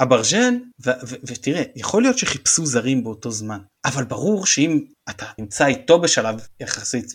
אברג'ן, 0.00 0.58
ותראה, 1.24 1.62
יכול 1.76 2.02
להיות 2.02 2.18
שחיפשו 2.18 2.66
זרים 2.66 3.04
באותו 3.04 3.30
זמן, 3.30 3.58
אבל 3.84 4.04
ברור 4.04 4.46
שאם 4.46 4.80
אתה 5.10 5.26
נמצא 5.38 5.66
איתו 5.66 6.00
בשלב 6.00 6.46
יחסית, 6.60 7.14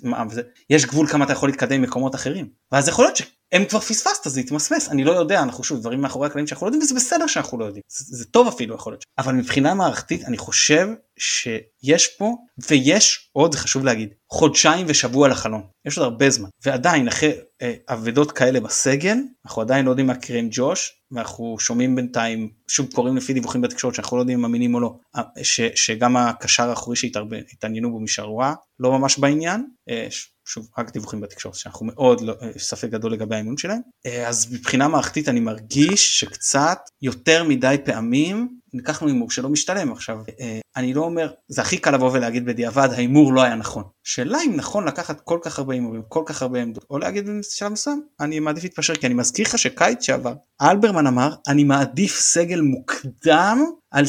יש 0.69 0.85
גבול 0.85 1.07
כמה 1.07 1.25
אתה 1.25 1.33
יכול 1.33 1.49
להתקדם 1.49 1.81
ממקומות 1.81 2.15
אחרים, 2.15 2.49
ואז 2.71 2.87
יכול 2.87 3.05
להיות 3.05 3.17
שהם 3.53 3.65
כבר 3.65 3.79
פספסת 3.79 4.29
זה 4.29 4.39
יתמסמס, 4.39 4.89
אני 4.89 5.03
לא 5.03 5.11
יודע, 5.11 5.43
אנחנו 5.43 5.63
שוב 5.63 5.79
דברים 5.79 6.01
מאחורי 6.01 6.27
הקלעים 6.27 6.47
שאנחנו 6.47 6.65
לא 6.65 6.69
יודעים 6.69 6.83
וזה 6.83 6.95
בסדר 6.95 7.27
שאנחנו 7.27 7.59
לא 7.59 7.65
יודעים, 7.65 7.81
זה, 7.87 8.17
זה 8.17 8.25
טוב 8.25 8.47
אפילו 8.47 8.75
יכול 8.75 8.93
להיות, 8.93 9.03
אבל 9.17 9.33
מבחינה 9.33 9.73
מערכתית 9.73 10.23
אני 10.23 10.37
חושב 10.37 10.87
שיש 11.19 12.07
פה 12.07 12.35
ויש 12.69 13.29
עוד 13.31 13.55
חשוב 13.55 13.85
להגיד 13.85 14.09
חודשיים 14.31 14.85
ושבוע 14.89 15.27
לחלון. 15.27 15.61
יש 15.85 15.97
עוד 15.97 16.03
הרבה 16.03 16.29
זמן. 16.29 16.49
ועדיין 16.65 17.07
אחרי 17.07 17.31
אה, 17.61 17.73
אבדות 17.89 18.31
כאלה 18.31 18.59
בסגל 18.59 19.17
אנחנו 19.45 19.61
עדיין 19.61 19.85
לא 19.85 19.91
יודעים 19.91 20.07
מה 20.07 20.15
קרה 20.15 20.39
עם 20.39 20.47
ג'וש 20.51 20.91
ואנחנו 21.11 21.55
שומעים 21.59 21.95
בינתיים 21.95 22.49
שוב 22.67 22.93
קוראים 22.93 23.17
לפי 23.17 23.33
דיווחים 23.33 23.61
בתקשורת 23.61 23.95
שאנחנו 23.95 24.17
לא 24.17 24.21
יודעים 24.21 24.39
אם 24.39 24.45
אמינים 24.45 24.75
או 24.75 24.79
לא 24.79 24.95
אה, 25.15 25.21
ש, 25.43 25.61
שגם 25.75 26.17
הקשר 26.17 26.69
האחורי 26.69 26.95
שהתעניינו 26.95 27.91
בו 27.91 27.99
משערורה 27.99 28.53
לא 28.79 28.91
ממש 28.91 29.19
בעניין 29.19 29.65
אה, 29.89 30.07
שוב 30.53 30.67
רק 30.77 30.91
דיווחים 30.91 31.21
בתקשורת 31.21 31.55
שאנחנו 31.55 31.85
מאוד 31.85 32.21
לא, 32.21 32.33
אה, 32.41 32.51
ספק 32.57 32.89
גדול 32.89 33.13
לגבי 33.13 33.35
האימון 33.35 33.57
שלהם. 33.57 33.81
אה, 34.05 34.27
אז 34.27 34.53
מבחינה 34.53 34.87
מערכתית 34.87 35.29
אני 35.29 35.39
מרגיש 35.39 36.19
שקצת 36.19 36.79
יותר 37.01 37.43
מדי 37.43 37.75
פעמים 37.85 38.62
לקחנו 38.73 39.07
הימור 39.07 39.31
שלא 39.31 39.49
משתלם 39.49 39.91
עכשיו. 39.91 40.17
אה, 40.39 40.59
אני 40.75 40.93
לא 40.93 41.01
אומר 41.01 41.31
זה 41.47 41.61
הכי 41.61 41.77
קל 41.77 41.91
לבוא 41.91 42.11
ולהגיד 42.13 42.45
בדיעבד 42.45 42.89
ההימור 42.91 43.33
לא 43.33 43.41
היה 43.41 43.55
נכון. 43.55 43.83
שאלה 44.03 44.37
אם 44.45 44.55
נכון 44.55 44.87
לקחת 44.87 45.21
כל 45.21 45.39
כך 45.43 45.59
הרבה 45.59 45.73
הימורים 45.73 46.01
כל 46.07 46.23
כך 46.25 46.41
הרבה 46.41 46.61
עמדות 46.61 46.85
או 46.89 46.97
להגיד 46.97 47.29
בשלב 47.39 47.71
מסוים 47.71 48.01
אני 48.19 48.39
מעדיף 48.39 48.63
להתפשר 48.63 48.95
כי 48.95 49.07
אני 49.07 49.13
מזכיר 49.13 49.45
לך 49.47 49.57
שקיץ 49.57 50.01
שעבר 50.01 50.33
אלברמן 50.61 51.07
אמר 51.07 51.35
אני 51.47 51.63
מעדיף 51.63 52.19
סגל 52.19 52.61
מוקדם 52.61 53.63
על 53.93 54.05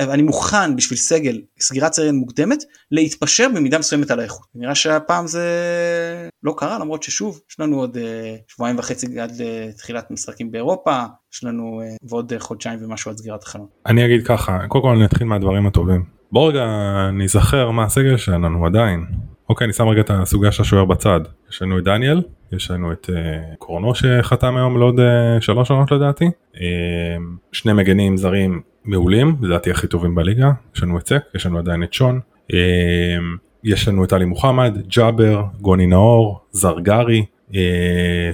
אני 0.00 0.22
מוכן 0.22 0.76
בשביל 0.76 0.98
סגל 0.98 1.40
סגירת 1.60 1.92
סגל 1.92 2.12
מוקדמת 2.12 2.64
להתפשר 2.90 3.48
במידה 3.54 3.78
מסוימת 3.78 4.10
על 4.10 4.20
האיכות. 4.20 4.46
נראה 4.54 4.74
שהפעם 4.74 5.26
זה 5.26 5.48
לא 6.42 6.54
קרה 6.56 6.78
למרות 6.78 7.02
ששוב 7.02 7.40
יש 7.50 7.60
לנו 7.60 7.80
עוד 7.80 7.96
אה, 7.96 8.36
שבועיים 8.48 8.78
וחצי 8.78 9.20
עד 9.20 9.32
לתחילת 9.40 10.10
משחקים 10.10 10.50
באירופה 10.50 11.04
יש 11.34 11.44
לנו 11.44 11.80
אה, 11.80 11.96
ועוד 12.08 12.32
חודשיים 12.38 12.78
ומשהו 12.82 13.10
עד 13.10 13.16
סגירת 13.16 13.42
החלון. 13.42 13.66
אני 13.86 14.04
אגיד 14.04 14.26
ככה 14.26 14.58
קודם 14.68 14.84
כל 14.84 14.90
אני 14.90 15.04
אתחיל 15.04 15.26
מהדברים 15.26 15.66
הטובים. 15.66 16.04
בוא 16.32 16.48
רגע 16.48 16.66
ניזכר 17.12 17.70
מה 17.70 17.84
הסגל 17.84 18.16
שלנו 18.16 18.66
עדיין. 18.66 19.06
אוקיי 19.48 19.64
אני 19.64 19.72
שם 19.72 19.88
רגע 19.88 20.00
את 20.00 20.10
הסוגיה 20.10 20.52
של 20.52 20.62
השוער 20.62 20.84
בצד. 20.84 21.20
יש 21.50 21.62
לנו 21.62 21.78
את 21.78 21.84
דניאל 21.84 22.22
יש 22.52 22.70
לנו 22.70 22.92
את 22.92 23.10
uh, 23.10 23.56
קורנו 23.58 23.94
שחתם 23.94 24.56
היום 24.56 24.78
לעוד 24.78 24.98
uh, 24.98 25.02
שלוש 25.40 25.70
עונות 25.70 25.90
לדעתי. 25.90 26.24
uh, 26.54 26.58
שני 27.52 27.72
מגנים 27.72 28.16
זרים 28.16 28.60
מעולים 28.84 29.36
לדעתי 29.42 29.70
הכי 29.70 29.86
טובים 29.86 30.14
בליגה. 30.14 30.50
יש 30.76 30.82
לנו 30.82 30.98
את 30.98 31.08
סק 31.08 31.22
יש 31.34 31.46
לנו 31.46 31.58
עדיין 31.58 31.82
את 31.82 31.92
שון. 31.92 32.20
uh, 32.52 32.54
יש 33.64 33.88
לנו 33.88 34.04
את 34.04 34.12
עלי 34.12 34.24
מוחמד 34.24 34.78
ג'אבר 34.88 35.42
גוני 35.60 35.86
נאור 35.86 36.40
זרגרי 36.52 37.24
uh, 37.50 37.54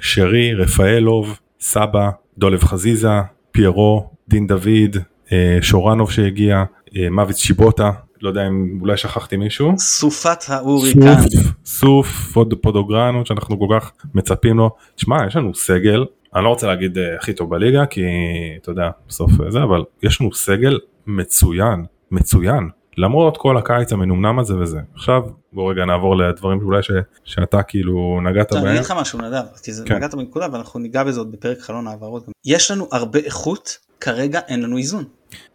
שרי 0.00 0.54
רפאלוב 0.54 1.38
סבא 1.60 2.10
דולב 2.38 2.64
חזיזה 2.64 3.08
פיירו 3.52 4.10
דין 4.28 4.46
דוד 4.46 4.96
uh, 5.26 5.30
שורנוב 5.62 6.10
שהגיע 6.10 6.64
אה, 6.96 7.10
מוות 7.10 7.36
שיבוטה, 7.36 7.90
לא 8.22 8.28
יודע 8.28 8.46
אם 8.46 8.78
אולי 8.80 8.96
שכחתי 8.96 9.36
מישהו. 9.36 9.72
סופת 9.78 10.38
ההוריקן. 10.48 11.20
סוף, 11.22 11.52
סוף 11.64 12.08
פוד, 12.32 12.54
פודוגרנות 12.62 13.26
שאנחנו 13.26 13.58
כל 13.58 13.66
כך 13.74 13.92
מצפים 14.14 14.56
לו. 14.56 14.70
תשמע, 14.94 15.26
יש 15.26 15.36
לנו 15.36 15.54
סגל, 15.54 16.04
אני 16.34 16.44
לא 16.44 16.48
רוצה 16.48 16.66
להגיד 16.66 16.98
uh, 16.98 17.00
הכי 17.18 17.32
טוב 17.32 17.50
בליגה, 17.50 17.86
כי 17.86 18.02
אתה 18.62 18.70
יודע, 18.70 18.90
בסוף 19.08 19.32
זה, 19.48 19.62
אבל 19.62 19.84
יש 20.02 20.20
לנו 20.20 20.32
סגל 20.32 20.78
מצוין, 21.06 21.84
מצוין. 22.10 22.68
למרות 23.00 23.36
כל 23.36 23.56
הקיץ 23.56 23.92
המנומנם 23.92 24.38
הזה 24.38 24.58
וזה. 24.58 24.78
עכשיו 24.94 25.22
בוא 25.52 25.72
רגע 25.72 25.84
נעבור 25.84 26.16
לדברים 26.16 26.60
שאולי 26.60 26.82
ש, 26.82 26.90
שאתה 27.24 27.62
כאילו 27.62 28.20
נגעת 28.30 28.52
בהם. 28.52 28.64
אני 28.64 28.70
אגיד 28.70 28.84
לך 28.84 28.94
משהו 29.00 29.18
נדב, 29.18 29.44
כי 29.62 29.72
זה 29.72 29.84
כן. 29.86 29.96
נגעת 29.96 30.14
בנקודה 30.14 30.46
ואנחנו 30.52 30.80
ניגע 30.80 31.04
בזה 31.04 31.20
עוד 31.20 31.32
בפרק 31.32 31.60
חלון 31.60 31.86
העברות. 31.86 32.28
יש 32.44 32.70
לנו 32.70 32.88
הרבה 32.92 33.18
איכות, 33.18 33.78
כרגע 34.00 34.40
אין 34.48 34.62
לנו 34.62 34.76
איזון. 34.76 35.04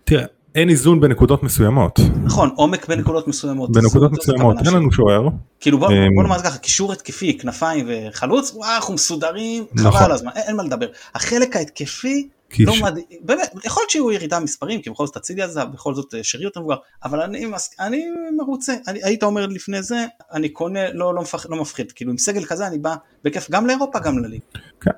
תראה, 0.03 0.25
אין 0.55 0.69
איזון 0.69 0.99
בנקודות 0.99 1.43
מסוימות. 1.43 1.99
נכון, 2.23 2.49
עומק 2.55 2.87
בנקודות 2.87 3.27
מסוימות. 3.27 3.71
בנקודות 3.71 4.11
מסוימות, 4.11 4.57
אין 4.65 4.73
לנו 4.73 4.91
שוער. 4.91 5.27
כאילו 5.59 5.79
בוא, 5.79 5.89
אמ, 5.89 5.93
בוא 6.15 6.23
נאמר 6.23 6.39
ככה, 6.39 6.57
קישור 6.57 6.91
התקפי, 6.93 7.37
כנפיים 7.37 7.87
וחלוץ, 7.89 8.51
וואו, 8.55 8.75
אנחנו 8.75 8.93
מסודרים, 8.93 9.65
נכון. 9.73 9.91
חבל 10.01 10.11
הזמן, 10.11 10.31
אין, 10.35 10.43
אין 10.47 10.55
מה 10.55 10.63
לדבר. 10.63 10.87
החלק 11.15 11.55
ההתקפי, 11.55 12.29
לא 12.59 12.73
ש... 12.73 12.81
מדהים, 12.81 13.05
באמת, 13.21 13.49
יכול 13.65 13.81
להיות 13.81 13.89
שיהיו 13.89 14.11
ירידה 14.11 14.39
מספרים, 14.39 14.81
כי 14.81 14.89
בכל 14.89 15.05
זאת 15.05 15.17
אצילי 15.17 15.41
עזב, 15.41 15.65
בכל 15.73 15.93
זאת 15.93 16.13
אה, 16.13 16.23
שרי 16.23 16.43
יותר 16.43 16.59
מבוגר, 16.59 16.75
אבל 17.03 17.21
אני, 17.21 17.45
אני 17.79 18.05
מרוצה, 18.37 18.73
אני, 18.87 18.99
היית 19.03 19.23
אומר 19.23 19.47
לפני 19.47 19.83
זה, 19.83 20.05
אני 20.31 20.49
קונה, 20.49 20.93
לא, 20.93 21.15
לא, 21.15 21.21
מפח, 21.21 21.45
לא 21.49 21.61
מפחיד, 21.61 21.91
כאילו 21.91 22.11
עם 22.11 22.17
סגל 22.17 22.45
כזה 22.45 22.67
אני 22.67 22.77
בא 22.77 22.95
בכיף 23.23 23.51
גם 23.51 23.67
לאירופה, 23.67 23.99
גם 23.99 24.19
לליג. 24.19 24.41
כן, 24.81 24.91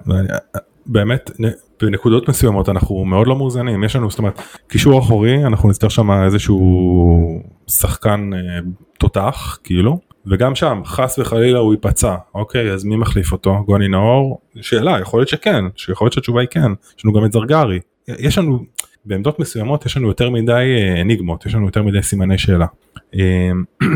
באמת 0.86 1.32
בנקודות 1.82 2.30
מסוימות 2.30 2.70
אנחנו 2.70 3.06
מאוד 3.06 3.28
לא 3.28 3.36
מאוזנים. 3.36 3.84
יש 3.84 3.96
לנו 3.96 4.10
זאת 4.10 4.20
אומרת 4.20 4.42
קישור 4.68 5.00
אחורי 5.00 5.46
אנחנו 5.46 5.70
נצטרך 5.70 5.92
שם 5.92 6.12
איזשהו 6.12 7.42
שחקן 7.68 8.30
אה, 8.34 8.40
תותח 9.00 9.58
כאילו 9.64 10.00
וגם 10.30 10.56
שם 10.56 10.82
חס 10.86 11.20
וחלילה 11.20 11.60
הוא 11.60 11.74
ייפצע. 11.74 12.16
אוקיי 12.36 12.72
אז 12.72 12.84
מי 12.84 12.96
מחליף 12.96 13.32
אותו? 13.32 13.64
גוני 13.66 13.88
נאור? 13.88 14.40
שאלה 14.62 15.00
יכול 15.02 15.20
להיות 15.20 15.30
שכן 15.30 15.66
שיכול 15.76 16.06
להיות 16.06 16.14
שהתשובה 16.14 16.42
היא 16.42 16.50
כן. 16.52 16.72
יש 16.98 17.06
לנו 17.06 17.14
גם 17.14 17.26
את 17.26 17.32
זרגרי. 17.32 17.80
יש 18.08 18.38
לנו 18.38 18.60
בעמדות 19.06 19.40
מסוימות 19.40 19.86
יש 19.86 19.98
לנו 19.98 20.08
יותר 20.08 20.30
מדי 20.30 20.52
אה, 20.52 21.02
אניגמות 21.02 21.46
יש 21.46 21.56
לנו 21.56 21.66
יותר 21.66 21.84
מדי 21.84 22.02
סימני 22.02 22.38
שאלה. 22.38 22.66
אה, 23.16 23.52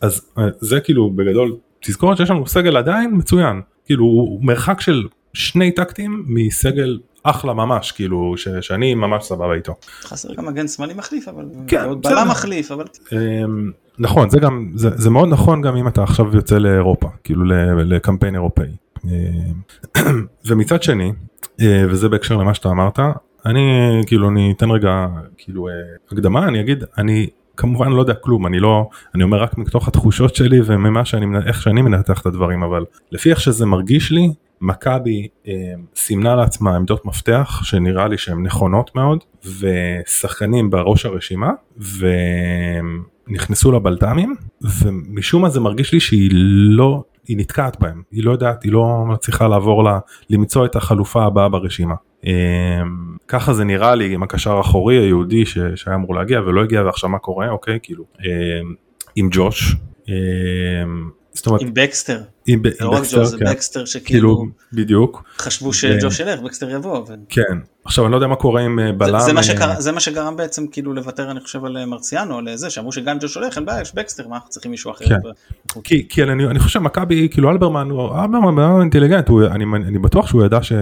אז 0.00 0.22
אה, 0.38 0.44
זה 0.60 0.80
כאילו 0.80 1.10
בגדול 1.10 1.56
תזכורת 1.80 2.16
שיש 2.16 2.30
לנו 2.30 2.46
סגל 2.46 2.76
עדיין 2.76 3.10
מצוין. 3.12 3.60
כאילו 3.84 4.38
מרחק 4.40 4.80
של 4.80 5.02
שני 5.32 5.72
טקטים 5.72 6.24
מסגל 6.26 6.98
אחלה 7.22 7.54
ממש 7.54 7.92
כאילו 7.92 8.34
ש, 8.36 8.48
שאני 8.60 8.94
ממש 8.94 9.24
סבבה 9.24 9.54
איתו. 9.54 9.74
חסר 10.02 10.34
גם 10.34 10.46
מגן 10.46 10.68
שמאלי 10.68 10.94
מחליף 10.94 11.28
אבל 11.28 11.44
כן, 11.66 11.84
עוד 11.84 12.02
בלם 12.02 12.28
מחליף 12.28 12.72
אבל 12.72 12.84
אמ, 13.12 13.70
נכון 14.00 14.30
זה 14.30 14.40
גם 14.40 14.70
זה, 14.74 14.90
זה 14.94 15.10
מאוד 15.10 15.28
נכון 15.28 15.62
גם 15.62 15.76
אם 15.76 15.88
אתה 15.88 16.02
עכשיו 16.02 16.36
יוצא 16.36 16.58
לאירופה 16.58 17.08
כאילו 17.24 17.44
לקמפיין 17.84 18.34
אירופאי. 18.34 18.66
אמ, 19.04 19.10
ומצד 20.46 20.82
שני 20.82 21.12
אה, 21.60 21.84
וזה 21.88 22.08
בהקשר 22.08 22.36
למה 22.36 22.54
שאתה 22.54 22.68
אמרת 22.70 22.98
אני 23.46 24.00
כאילו 24.06 24.28
אני 24.28 24.52
אתן 24.56 24.70
רגע 24.70 25.06
כאילו 25.36 25.68
אה, 25.68 25.72
הקדמה 26.12 26.48
אני 26.48 26.60
אגיד 26.60 26.84
אני 26.98 27.26
כמובן 27.56 27.92
לא 27.92 28.00
יודע 28.00 28.14
כלום 28.14 28.46
אני 28.46 28.60
לא 28.60 28.88
אני 29.14 29.22
אומר 29.22 29.42
רק 29.42 29.58
מתוך 29.58 29.88
התחושות 29.88 30.34
שלי 30.34 30.60
וממה 30.64 31.04
שאני 31.04 31.26
איך 31.46 31.62
שאני 31.62 31.82
מנתח 31.82 32.20
את 32.20 32.26
הדברים 32.26 32.62
אבל 32.62 32.84
לפי 33.12 33.30
איך 33.30 33.40
שזה 33.40 33.66
מרגיש 33.66 34.10
לי 34.10 34.32
מכבי 34.60 35.28
אה, 35.48 35.52
סימנה 35.96 36.34
לעצמה 36.34 36.76
עמדות 36.76 37.04
מפתח 37.06 37.60
שנראה 37.64 38.08
לי 38.08 38.18
שהן 38.18 38.42
נכונות 38.42 38.90
מאוד 38.94 39.24
ושחקנים 39.60 40.70
בראש 40.70 41.06
הרשימה 41.06 41.50
ונכנסו 43.30 43.72
לבלת"מים 43.72 44.34
ומשום 44.82 45.42
מה 45.42 45.48
זה 45.48 45.60
מרגיש 45.60 45.92
לי 45.92 46.00
שהיא 46.00 46.30
לא 46.70 47.04
היא 47.28 47.36
נתקעת 47.36 47.80
בהם. 47.80 48.02
היא 48.10 48.24
לא 48.24 48.30
יודעת 48.30 48.62
היא 48.62 48.72
לא 48.72 49.04
מצליחה 49.08 49.48
לעבור 49.48 49.84
לה 49.84 49.98
למצוא 50.30 50.64
את 50.64 50.76
החלופה 50.76 51.24
הבאה 51.24 51.48
ברשימה. 51.48 51.94
אה, 52.26 52.32
ככה 53.28 53.52
זה 53.52 53.64
נראה 53.64 53.94
לי 53.94 54.14
עם 54.14 54.22
הקשר 54.22 54.56
האחורי 54.56 54.98
היהודי 54.98 55.46
ש, 55.46 55.58
שהיה 55.74 55.96
אמור 55.96 56.14
להגיע 56.14 56.40
ולא 56.40 56.62
הגיע 56.62 56.82
ועכשיו 56.82 57.10
מה 57.10 57.18
קורה? 57.18 57.50
אוקיי 57.50 57.78
כאילו 57.82 58.04
אה, 58.24 58.60
עם 59.16 59.28
ג'וש 59.32 59.76
זאת 61.34 61.46
אומרת, 61.46 61.60
עם 61.62 61.70
בקסטר, 61.74 62.20
עם 62.46 62.62
לא 62.80 62.88
רק 62.90 62.98
בקסטר, 63.00 63.24
זה 63.24 63.38
כן. 63.38 63.44
בקסטר 63.50 63.84
שכאילו 63.84 64.36
כאילו, 64.36 64.44
בדיוק, 64.72 65.22
חשבו 65.38 65.72
שג'וש 65.72 66.20
ילך, 66.20 66.40
בקסטר 66.40 66.70
יבוא. 66.70 67.06
כן. 67.28 67.42
עכשיו 67.84 68.04
אני 68.04 68.12
לא 68.12 68.16
יודע 68.16 68.26
מה 68.26 68.36
קורה 68.36 68.60
עם 68.62 68.78
אה, 68.78 68.86
זה- 68.86 68.92
בלם. 68.92 69.20
זה 69.20 69.32
מה 69.32 69.38
אה, 69.38 69.44
שקרה- 69.44 69.80
זה 69.80 69.92
מה 69.92 70.00
שגרם 70.00 70.36
בעצם 70.36 70.66
כאילו 70.66 70.92
לוותר 70.92 71.30
אני 71.30 71.40
חושב 71.40 71.64
על 71.64 71.76
אה, 71.76 71.86
מרציאנו, 71.86 72.38
על 72.38 72.56
זה 72.56 72.70
שאמרו 72.70 72.92
שגם 72.92 73.18
ג'וש 73.20 73.34
הולך, 73.34 73.56
אין 73.56 73.64
בעיה, 73.66 73.80
יש 73.80 73.94
בקסטר, 73.94 74.28
מה 74.28 74.34
אנחנו 74.36 74.50
צריכים 74.50 74.70
מישהו 74.70 74.90
אחר. 74.90 75.04
כן. 75.08 75.14
ב- 75.14 75.80
כי, 75.84 76.06
כי 76.08 76.22
אני, 76.22 76.46
אני 76.46 76.58
חושב 76.58 76.78
מכבי 76.80 77.28
כאילו 77.30 77.50
אלברמן 77.50 77.88
אלברמן 77.90 78.56
בן 78.56 78.62
אדם 78.62 78.80
אינטליגנט 78.80 79.28
הוא, 79.28 79.42
אני, 79.46 79.64
אני 79.86 79.98
בטוח 79.98 80.26
שהוא 80.26 80.44
ידע 80.44 80.62
ש, 80.62 80.72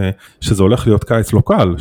שזה 0.40 0.62
הולך 0.62 0.87
להיות 0.87 1.04
קיץ 1.04 1.32
לא 1.32 1.42
קל 1.46 1.74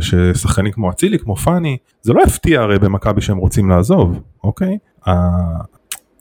ששחקנים 0.00 0.72
כמו 0.72 0.90
אצילי 0.90 1.18
כמו 1.18 1.36
פאני 1.36 1.76
זה 2.02 2.12
לא 2.12 2.22
הפתיע 2.22 2.60
הרי 2.60 2.78
במכבי 2.78 3.20
שהם 3.20 3.36
רוצים 3.36 3.70
לעזוב 3.70 4.20
אוקיי 4.44 4.78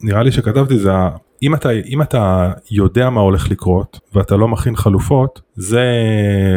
נראה 0.02 0.24
לי 0.24 0.32
שכתבתי 0.32 0.80
זה 0.80 0.92
אם 1.44 1.56
אתה 1.56 1.70
אם 1.72 2.02
אתה 2.02 2.52
יודע 2.72 3.10
מה 3.10 3.22
הולך 3.22 3.52
לקרות 3.52 4.00
ואתה 4.14 4.36
לא 4.36 4.48
מכין 4.48 4.76
חלופות 4.76 5.42
זה 5.56 5.84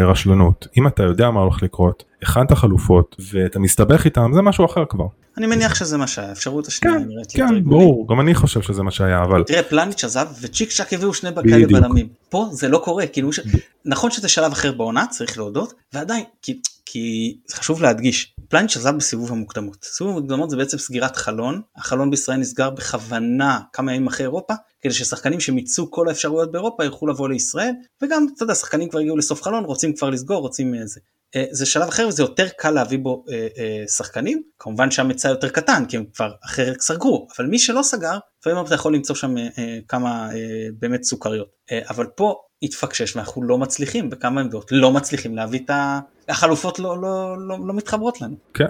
רשלנות. 0.06 0.66
אם 0.78 0.86
אתה 0.86 1.02
יודע 1.02 1.30
מה 1.30 1.40
הולך 1.40 1.62
לקרות 1.62 2.04
הכנת 2.22 2.52
חלופות 2.52 3.16
ואתה 3.32 3.58
מסתבך 3.58 4.04
איתם 4.04 4.30
זה 4.34 4.42
משהו 4.42 4.64
אחר 4.64 4.84
כבר. 4.88 5.06
אני 5.38 5.46
מניח 5.46 5.74
שזה 5.74 5.96
מה 5.96 6.06
שהיה, 6.06 6.28
האפשרות 6.28 6.66
השנייה 6.66 6.98
כן, 6.98 7.04
נראית 7.08 7.32
כן 7.32 7.42
הגיונית. 7.42 7.64
ברור. 7.64 8.08
גם 8.08 8.20
אני 8.20 8.34
חושב 8.34 8.62
שזה 8.62 8.82
מה 8.82 8.90
שהיה 8.90 9.22
אבל 9.22 9.42
תראה 9.42 9.62
פלניץ' 9.62 10.04
עזב 10.04 10.26
וצ'יק 10.40 10.70
צ'אק 10.70 10.92
הביאו 10.92 11.14
שני 11.14 11.30
כאלה. 11.50 11.66
בלמים. 11.66 12.08
פה 12.28 12.48
זה 12.52 12.68
לא 12.68 12.78
קורה 12.78 13.06
כאילו 13.06 13.32
ש... 13.32 13.40
נכון 13.84 14.10
שזה 14.10 14.28
שלב 14.28 14.52
אחר 14.52 14.72
בעונה 14.72 15.06
צריך 15.06 15.38
להודות 15.38 15.74
ועדיין 15.92 16.24
כי, 16.42 16.60
כי 16.86 17.36
חשוב 17.52 17.82
להדגיש 17.82 18.34
פלניץ' 18.52 18.76
עזב 18.76 18.96
בסיבוב 18.96 19.32
המוקדמות 19.32 19.84
סיבוב 19.84 20.16
המוקדמות 20.16 20.50
זה 20.50 20.56
בעצם 20.56 20.78
סגירת 20.78 21.16
חלון 21.16 21.62
החלון 21.76 22.10
בישראל 22.10 22.38
נסגר 22.38 22.70
בכוונה 22.70 23.60
כמה 23.72 23.94
ימים 23.94 24.06
אחרי 24.06 24.26
אירופה 24.26 24.54
כדי 24.80 24.92
ששחקנים 24.92 25.40
שמיצו 25.40 25.90
כל 25.90 26.08
האפשרויות 26.08 26.52
באירופה 26.52 26.84
יוכלו 26.84 27.08
לבוא 27.08 27.28
לישראל 27.28 27.72
וגם 28.02 28.26
אתה 28.34 28.42
יודע 28.42 28.54
שחקנים 28.54 28.88
כבר 28.88 28.98
הגיעו 28.98 29.16
לסוף 29.16 29.42
חלון 29.42 29.64
רוצים 29.64 29.92
כבר 29.96 30.10
לסגור 30.10 30.40
רוצים 30.40 30.74
אה, 30.74 30.86
זה. 30.86 31.00
אה, 31.36 31.44
זה 31.50 31.66
שלב 31.66 31.88
אחר 31.88 32.08
וזה 32.08 32.22
יותר 32.22 32.46
קל 32.58 32.70
להביא 32.70 32.98
בו 32.98 33.24
אה, 33.30 33.46
אה, 33.58 33.84
שחקנים. 33.88 34.42
כמובן 34.58 34.90
שהמצע 34.90 35.28
יותר 35.28 35.48
קטן 35.48 35.84
כי 35.88 35.96
הם 35.96 36.04
כבר 36.14 36.30
אחרת 36.44 36.80
סגרו. 36.80 37.26
אבל 37.36 37.46
מי 37.46 37.58
שלא 37.58 37.82
סגר 37.82 38.18
לפעמים 38.40 38.64
אתה 38.64 38.74
יכול 38.74 38.94
למצוא 38.94 39.14
שם 39.14 39.34
כמה 39.88 40.28
באמת 40.78 41.02
סוכריות. 41.02 41.48
אבל 41.90 42.06
פה 42.06 42.34
התפקשש 42.62 43.16
ואנחנו 43.16 43.42
לא 43.42 43.58
מצליחים 43.58 44.10
בכמה 44.10 44.40
עמדות 44.40 44.68
לא 44.70 44.92
מצליחים 44.92 45.36
להביא 45.36 45.60
את 45.64 45.70
ה... 45.70 46.00
החלופות 46.28 46.78
לא, 46.78 47.02
לא, 47.02 47.36
לא, 47.48 47.58
לא 47.66 47.74
מתחברות 47.74 48.20
לנו. 48.20 48.36
כן, 48.54 48.66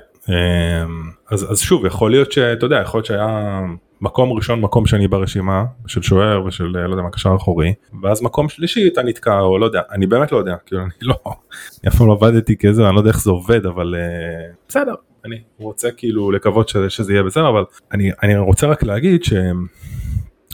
אז, 1.30 1.52
אז 1.52 1.60
שוב 1.60 1.86
יכול 1.86 2.10
להיות 2.10 2.32
שאתה 2.32 2.66
יודע 2.66 2.80
יכול 2.80 2.98
להיות 2.98 3.06
שהיה 3.06 3.60
מקום 4.02 4.32
ראשון 4.32 4.60
מקום 4.60 4.86
שני 4.86 5.08
ברשימה 5.08 5.64
של 5.86 6.02
שוער 6.02 6.44
ושל 6.44 6.64
לא 6.64 6.90
יודע 6.92 7.02
מה 7.02 7.10
קשר 7.10 7.34
אחורי 7.36 7.72
ואז 8.02 8.22
מקום 8.22 8.48
שלישי 8.48 8.88
אתה 8.88 9.02
נתקע 9.02 9.40
או 9.40 9.58
לא 9.58 9.66
יודע 9.66 9.80
אני 9.92 10.06
באמת 10.06 10.32
לא 10.32 10.38
יודע 10.38 10.54
כאילו 10.66 10.82
אני 10.82 10.90
לא 11.02 11.14
אני 11.24 11.88
אף 11.88 11.96
פעם 11.96 12.06
לא 12.06 12.12
עבדתי 12.12 12.56
כזה 12.56 12.86
אני 12.86 12.94
לא 12.94 13.00
יודע 13.00 13.10
איך 13.10 13.20
זה 13.22 13.30
עובד 13.30 13.66
אבל 13.66 13.94
uh, 13.94 14.54
בסדר 14.68 14.94
אני 15.24 15.36
רוצה 15.58 15.88
כאילו 15.96 16.30
לקוות 16.30 16.68
שזה, 16.68 16.90
שזה 16.90 17.12
יהיה 17.12 17.22
בסדר 17.22 17.48
אבל 17.48 17.64
אני 17.92 18.10
אני 18.22 18.38
רוצה 18.38 18.66
רק 18.66 18.82
להגיד 18.82 19.24
שהיה 19.24 19.42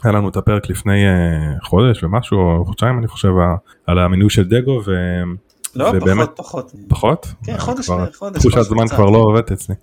לנו 0.05 0.29
את 0.29 0.37
הפרק 0.37 0.71
לפני 0.71 1.05
uh, 1.07 1.65
חודש 1.67 2.05
ומשהו 2.05 2.39
או 2.39 2.65
חודשיים 2.65 2.99
אני 2.99 3.07
חושב 3.09 3.33
על 3.87 3.99
המינוי 3.99 4.31
של 4.31 4.45
דגו 4.45 4.81
ו... 4.87 4.93
לא, 5.75 5.93
ובאמת- 5.95 6.29
פחות, 6.37 6.71
פחות. 6.89 6.89
פחות? 6.89 7.35
כן, 7.45 7.59
חודש, 7.59 7.87
כבר- 7.87 8.07
חודש. 8.19 8.41
תחושת 8.47 8.61
זמן. 8.63 8.89
כבר 8.89 9.11
לא 9.11 9.19
עובדת 9.19 9.53
אצלי. 9.53 9.75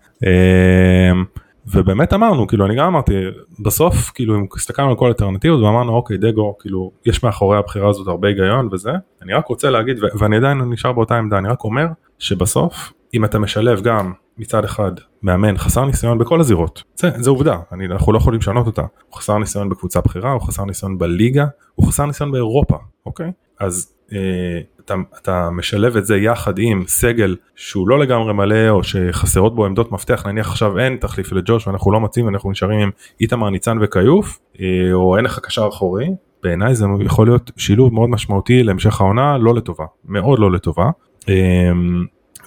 אמ, 1.67 1.79
ובאמת 1.79 2.13
אמרנו 2.13 2.47
כאילו 2.47 2.65
אני 2.65 2.75
גם 2.75 2.85
אמרתי 2.87 3.13
בסוף 3.59 4.11
כאילו 4.15 4.35
אם 4.35 4.45
הסתכלנו 4.55 4.89
על 4.89 4.95
כל 4.95 5.05
האלטרנטיבות 5.05 5.61
ואמרנו 5.61 5.95
אוקיי 5.95 6.17
דגו 6.17 6.57
כאילו 6.59 6.91
יש 7.05 7.23
מאחורי 7.23 7.57
הבחירה 7.57 7.89
הזאת 7.89 8.07
הרבה 8.07 8.27
היגיון 8.27 8.69
וזה 8.71 8.91
אני 9.21 9.33
רק 9.33 9.47
רוצה 9.47 9.69
להגיד 9.69 10.03
ו- 10.03 10.19
ואני 10.19 10.37
עדיין 10.37 10.57
נשאר 10.57 10.91
באותה 10.93 11.17
עמדה 11.17 11.37
אני 11.37 11.47
רק 11.47 11.63
אומר 11.63 11.85
שבסוף 12.19 12.93
אם 13.13 13.25
אתה 13.25 13.39
משלב 13.39 13.81
גם 13.81 14.13
מצד 14.37 14.63
אחד 14.63 14.91
מאמן 15.23 15.57
חסר 15.57 15.85
ניסיון 15.85 16.17
בכל 16.17 16.39
הזירות 16.39 16.83
זה, 16.95 17.09
זה 17.15 17.29
עובדה 17.29 17.57
אני, 17.71 17.85
אנחנו 17.85 18.13
לא 18.13 18.17
יכולים 18.17 18.39
לשנות 18.39 18.67
אותה 18.67 18.81
הוא 18.81 19.17
חסר 19.17 19.37
ניסיון 19.37 19.69
בקבוצה 19.69 20.01
בכירה 20.01 20.31
הוא 20.31 20.41
חסר 20.41 20.65
ניסיון 20.65 20.97
בליגה 20.97 21.45
הוא 21.75 21.87
חסר 21.87 22.05
ניסיון 22.05 22.31
באירופה 22.31 22.77
אוקיי? 23.05 23.31
אז 23.59 23.93
אה, 24.13 24.59
אתה, 24.85 24.93
אתה 25.21 25.49
משלב 25.49 25.97
את 25.97 26.05
זה 26.05 26.17
יחד 26.17 26.53
עם 26.57 26.83
סגל 26.87 27.35
שהוא 27.55 27.89
לא 27.89 27.99
לגמרי 27.99 28.33
מלא 28.33 28.69
או 28.69 28.83
שחסרות 28.83 29.55
בו 29.55 29.65
עמדות 29.65 29.91
מפתח 29.91 30.25
נניח 30.25 30.49
עכשיו 30.49 30.79
אין 30.79 30.97
תחליף 30.97 31.31
לג'וש 31.31 31.67
ואנחנו 31.67 31.91
לא 31.91 31.99
מוצאים 31.99 32.25
ואנחנו 32.25 32.51
נשארים 32.51 32.79
עם 32.79 32.89
איתמר 33.21 33.49
ניצן 33.49 33.77
וכיוף 33.81 34.39
אה, 34.61 34.93
או 34.93 35.17
אין 35.17 35.25
לך 35.25 35.39
קשר 35.39 35.67
אחורי 35.67 36.07
בעיניי 36.43 36.75
זה 36.75 36.85
יכול 36.99 37.27
להיות 37.27 37.51
שילוב 37.57 37.93
מאוד 37.93 38.09
משמעותי 38.09 38.63
להמשך 38.63 39.01
העונה 39.01 39.37
לא 39.37 39.55
לטובה 39.55 39.85
מאוד 40.05 40.39
לא 40.39 40.51
לטובה. 40.51 40.89
אה, 41.29 41.71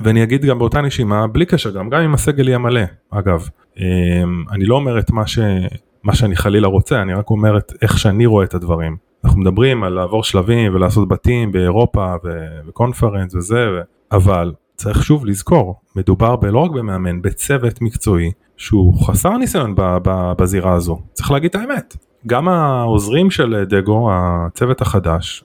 ואני 0.01 0.23
אגיד 0.23 0.45
גם 0.45 0.59
באותה 0.59 0.81
נשימה 0.81 1.27
בלי 1.27 1.47
קשר 1.47 1.71
גם 1.71 1.91
גם 1.91 2.03
אם 2.03 2.15
הסגל 2.15 2.49
יהיה 2.49 2.59
מלא 2.59 2.81
אגב 3.11 3.49
אה, 3.79 3.85
אני 4.51 4.65
לא 4.65 4.75
אומר 4.75 4.99
את 4.99 5.11
מה, 5.11 5.27
ש, 5.27 5.39
מה 6.03 6.15
שאני 6.15 6.37
חלילה 6.37 6.69
רוצה 6.69 7.03
אני 7.03 7.15
רק 7.15 7.31
אומר 7.31 7.59
את 7.59 7.73
איך 7.83 7.99
שאני 7.99 8.27
רואה 8.27 8.45
את 8.45 8.55
הדברים 8.55 9.08
אנחנו 9.25 9.41
מדברים 9.41 9.85
על 9.85 9.93
לעבור 9.93 10.23
שלבים 10.25 10.75
ולעשות 10.75 11.09
בתים 11.09 11.53
באירופה 11.53 12.15
וקונפרנס 12.67 13.35
וזה 13.35 13.71
ו- 13.71 13.81
אבל 14.17 14.53
צריך 14.75 15.05
שוב 15.05 15.27
לזכור 15.27 15.81
מדובר 15.97 16.37
לא 16.43 16.59
רק 16.59 16.71
במאמן 16.71 17.23
בצוות 17.23 17.83
מקצועי 17.83 18.33
שהוא 18.57 19.07
חסר 19.07 19.37
ניסיון 19.37 19.75
בזירה 20.39 20.73
הזו. 20.73 21.01
צריך 21.13 21.31
להגיד 21.31 21.51
את 21.51 21.57
האמת. 21.57 21.97
גם 22.27 22.49
העוזרים 22.49 23.31
של 23.31 23.65
דגו 23.69 24.11
הצוות 24.13 24.81
החדש 24.81 25.45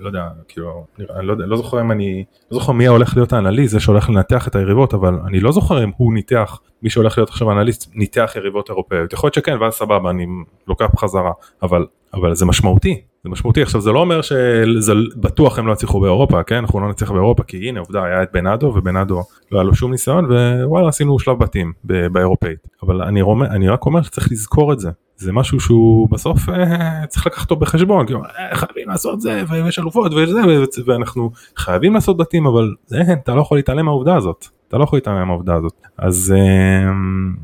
לא 0.00 0.06
יודע 0.06 0.28
כאילו 0.48 0.84
אני 0.98 1.26
לא, 1.26 1.32
יודע, 1.32 1.46
לא 1.46 1.56
זוכר 1.56 1.80
אם 1.80 1.92
אני 1.92 2.24
לא 2.50 2.58
זוכר 2.58 2.72
מי 2.72 2.86
הולך 2.86 3.16
להיות 3.16 3.32
האנליסט 3.32 3.72
זה 3.72 3.80
שהולך 3.80 4.10
לנתח 4.10 4.48
את 4.48 4.56
היריבות 4.56 4.94
אבל 4.94 5.18
אני 5.26 5.40
לא 5.40 5.52
זוכר 5.52 5.84
אם 5.84 5.90
הוא 5.96 6.14
ניתח 6.14 6.60
מי 6.82 6.90
שהולך 6.90 7.18
להיות 7.18 7.28
עכשיו 7.28 7.52
אנליסט 7.52 7.90
ניתח 7.94 8.32
יריבות 8.36 8.68
אירופאיות. 8.68 9.12
יכול 9.12 9.26
להיות 9.26 9.34
שכן 9.34 9.56
ואז 9.60 9.72
סבבה 9.72 10.10
אני 10.10 10.26
לוקח 10.68 10.86
בחזרה 10.94 11.32
אבל 11.62 11.86
אבל 12.14 12.34
זה 12.34 12.46
משמעותי 12.46 13.00
זה 13.24 13.30
משמעותי. 13.30 13.62
עכשיו 13.62 13.80
זה 13.80 13.92
לא 13.92 13.98
אומר 13.98 14.22
שזה 14.22 14.92
בטוח 15.16 15.58
הם 15.58 15.66
לא 15.66 15.72
יצליחו 15.72 16.00
באירופה 16.00 16.42
כן? 16.42 16.56
אנחנו 16.56 16.80
לא 16.80 16.88
נצליח 16.88 17.10
באירופה 17.10 17.42
כי 17.42 17.68
הנה 17.68 17.80
עובדה 17.80 18.04
היה 18.04 18.22
את 18.22 18.28
בנאדו 18.32 18.66
ובנאדו 18.66 19.22
לא 19.52 19.58
היה 19.58 19.64
לו 19.64 19.74
שום 19.74 19.90
ניסיון 19.90 20.24
ווואלה 20.24 20.88
עשינו 20.88 21.18
שלב 21.18 21.38
בתים 21.38 21.72
באירופאית. 21.84 22.58
אבל 22.82 23.02
אני, 23.02 23.22
רומ, 23.22 23.42
אני 23.42 23.68
רק 23.68 23.86
אומר 23.86 24.02
שצריך 24.02 24.32
לזכור 24.32 24.72
את 24.72 24.80
זה. 24.80 24.90
זה 25.16 25.32
משהו 25.32 25.60
שהוא 25.60 26.08
בסוף 26.10 26.48
אה, 26.48 27.06
צריך 27.08 27.26
לקחת 27.26 27.40
אותו 27.40 27.56
בחשבון 27.56 28.06
כאילו, 28.06 28.22
אה, 28.24 28.56
חייבים 28.56 28.88
לעשות 28.88 29.20
זה 29.20 29.42
ויש 29.48 29.78
אלופות 29.78 30.14
ויש 30.14 30.30
זה 30.30 30.40
ואנחנו 30.86 31.30
חייבים 31.56 31.94
לעשות 31.94 32.16
בתים 32.16 32.46
אבל 32.46 32.74
זה, 32.86 33.02
אתה 33.12 33.34
לא 33.34 33.40
יכול 33.40 33.58
להתעלם 33.58 33.84
מהעובדה 33.84 34.16
הזאת. 34.16 34.46
אתה 34.68 34.78
לא 34.78 34.84
יכול 34.84 34.96
להתעלם 34.96 35.26
מהעובדה 35.26 35.54
הזאת. 35.54 35.72
אז 35.98 36.34
אה, 36.36 36.90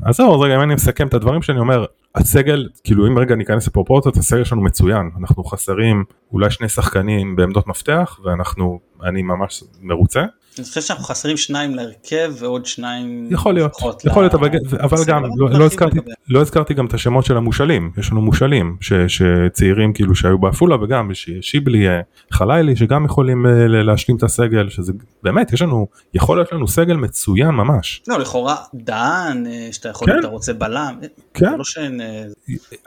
אז 0.03 0.15
זהו 0.15 0.35
אז 0.35 0.41
רגע 0.41 0.55
אם 0.55 0.61
אני 0.61 0.73
מסכם 0.73 1.07
את 1.07 1.13
הדברים 1.13 1.41
שאני 1.41 1.59
אומר 1.59 1.85
הסגל 2.17 2.67
כאילו 2.83 3.07
אם 3.07 3.17
רגע 3.17 3.35
ניכנס 3.35 3.67
לפרופורציות 3.67 4.17
הסגל 4.17 4.43
שלנו 4.43 4.61
מצוין. 4.61 5.09
אנחנו 5.19 5.43
חסרים 5.43 6.03
אולי 6.31 6.51
שני 6.51 6.69
שחקנים 6.69 7.35
בעמדות 7.35 7.67
מפתח 7.67 8.19
ואנחנו 8.23 8.79
אני 9.03 9.21
ממש 9.21 9.63
מרוצה 9.81 10.23
אני 10.59 10.67
חושב 10.67 10.81
שאנחנו 10.81 11.03
חסרים 11.03 11.37
שניים 11.37 11.75
להרכב 11.75 12.33
ועוד 12.39 12.65
שניים 12.65 13.27
יכול 13.31 13.53
להיות 13.53 13.77
יכול 14.05 14.23
להיות 14.23 14.35
אבל, 14.35 14.49
אבל 14.79 14.97
גם 15.07 15.23
לא, 15.37 15.49
לא 15.49 15.65
הזכרתי 15.65 15.99
לא 16.29 16.41
הזכרתי 16.41 16.73
גם 16.73 16.85
את 16.85 16.93
השמות 16.93 17.25
של 17.25 17.37
המושאלים. 17.37 17.91
יש 17.97 18.11
לנו 18.11 18.21
מושאלים 18.21 18.77
ש, 18.81 18.93
שצעירים 18.93 19.93
כאילו 19.93 20.15
שהיו 20.15 20.37
בעפולה 20.37 20.83
וגם 20.83 21.11
שיבלי 21.41 21.89
אה, 21.89 22.01
חלילי 22.31 22.75
שגם 22.75 23.05
יכולים 23.05 23.45
אה, 23.45 23.67
להשלים 23.67 24.17
את 24.17 24.23
הסגל 24.23 24.69
שזה 24.69 24.93
באמת 25.23 25.53
יש 25.53 25.61
לנו 25.61 25.87
יכול 26.13 26.37
להיות 26.37 26.53
לנו 26.53 26.67
סגל 26.67 26.95
מצוין 26.95 27.49
ממש. 27.49 28.01
לא 28.07 28.19
לכאורה 28.19 28.55
דן 28.73 29.43
אה, 29.47 29.69
שאתה 29.71 29.89
יכול 29.89 30.07
כן. 30.07 30.19
אתה 30.19 30.27
רוצה 30.27 30.53
בלם 30.53 30.99
כן. 31.33 31.57
לא 31.57 31.63
שאין 31.63 32.01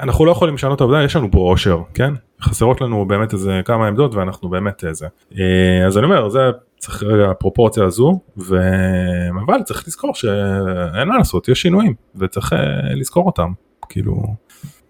אנחנו 0.01 0.25
לא 0.25 0.31
יכולים 0.31 0.55
לשנות 0.55 0.77
את 0.77 0.81
העובדה 0.81 1.05
יש 1.05 1.17
לנו 1.17 1.31
פה 1.31 1.39
אושר 1.39 1.79
כן? 1.95 2.15
חסרות 2.43 2.81
לנו 2.81 3.05
באמת 3.05 3.33
איזה 3.33 3.61
כמה 3.65 3.87
עמדות 3.87 4.15
ואנחנו 4.15 4.49
באמת 4.49 4.85
איזה 4.85 5.07
אז 5.87 5.99
אני 5.99 6.05
אומר 6.05 6.29
זה 6.29 6.41
צריך 6.81 7.03
רגע 7.03 7.31
הפרופורציה 7.31 7.85
הזו 7.85 8.21
ו... 8.39 8.57
אבל 9.47 9.63
צריך 9.63 9.89
לזכור 9.89 10.15
שאין 10.15 11.09
מה 11.09 11.19
לעשות 11.19 11.49
יש 11.49 11.63
שינויים 11.63 11.95
וצריך 12.15 12.53
אה, 12.53 12.59
לזכור 12.95 13.27
אותם 13.27 13.53
כאילו 13.89 14.23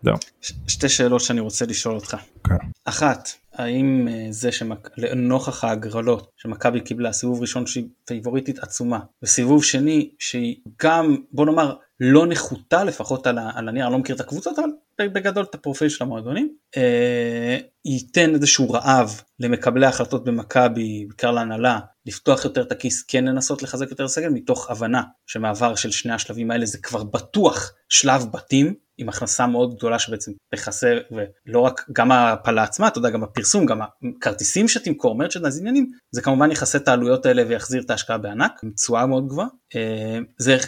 זהו. 0.03 0.15
ש- 0.41 0.53
שתי 0.67 0.89
שאלות 0.89 1.21
שאני 1.21 1.41
רוצה 1.41 1.67
לשאול 1.67 1.95
אותך. 1.95 2.17
כן. 2.45 2.55
אחת, 2.85 3.29
האם 3.55 4.09
אה, 4.11 4.27
זה 4.31 4.51
שלנוכח 4.53 5.65
ההגרלות 5.65 6.31
שמכבי 6.37 6.81
קיבלה 6.81 7.13
סיבוב 7.13 7.41
ראשון 7.41 7.67
שהיא 7.67 7.85
פייבוריטית 8.05 8.59
עצומה 8.59 8.99
וסיבוב 9.23 9.65
שני 9.65 10.11
שהיא 10.19 10.57
גם 10.83 11.17
בוא 11.33 11.47
נאמר 11.47 11.75
לא 12.01 12.27
נחותה 12.27 12.85
לפחות 12.85 13.27
על, 13.27 13.39
הנייר, 13.39 13.85
אני 13.87 13.93
לא 13.93 13.99
מכיר 13.99 14.17
את 14.17 14.21
הקבוצות 14.21 14.59
אבל 14.59 15.09
בגדול 15.09 15.45
את 15.45 15.55
הפרופיל 15.55 15.89
של 15.89 16.05
המועדונים, 16.05 16.55
אה, 16.77 17.59
ייתן 17.85 18.35
איזשהו 18.35 18.71
רעב 18.71 19.21
למקבלי 19.41 19.87
ההחלטות 19.87 20.25
במכבי, 20.25 21.05
בעיקר 21.09 21.31
להנהלה, 21.31 21.79
לפתוח 22.07 22.45
יותר 22.45 22.63
את 22.63 22.73
הכיס, 22.73 23.03
כן 23.03 23.25
לנסות 23.25 23.63
לחזק 23.63 23.91
יותר 23.91 24.09
סגל 24.09 24.29
מתוך 24.29 24.71
הבנה 24.71 25.03
שמעבר 25.27 25.75
של 25.75 25.91
שני 25.91 26.13
השלבים 26.13 26.51
האלה 26.51 26.67
זה 26.67 26.79
כבר 26.79 27.05
בטוח 27.05 27.73
שלב 27.89 28.27
בתים, 28.33 28.75
עם 29.01 29.09
הכנסה 29.09 29.47
מאוד 29.47 29.75
גדולה 29.75 29.99
שבעצם 29.99 30.33
תכסה 30.55 30.99
ולא 31.11 31.61
רק 31.61 31.85
גם 31.93 32.13
ההפלה 32.13 32.63
עצמה 32.63 32.89
אתה 32.89 32.99
יודע 32.99 33.11
גם 33.11 33.23
הפרסום 33.23 33.67
גם 33.67 33.81
הכרטיסים 33.83 34.69
שתמכור 34.69 35.15
מרצ'נדייז 35.19 35.61
עניינים 35.61 35.87
זה 36.11 36.23
כמובן 36.23 36.51
יכסה 36.51 36.79
את 36.79 36.89
העלויות 36.89 37.27
האלה 37.27 37.43
ויחזיר 37.49 37.83
את 37.83 37.91
ההשקעה 37.91 38.19
בענק 38.19 38.53
עם 38.63 38.71
תשואה 38.71 39.07
מאוד 39.07 39.29
גבוהה 39.29 39.49
אה, 39.77 40.19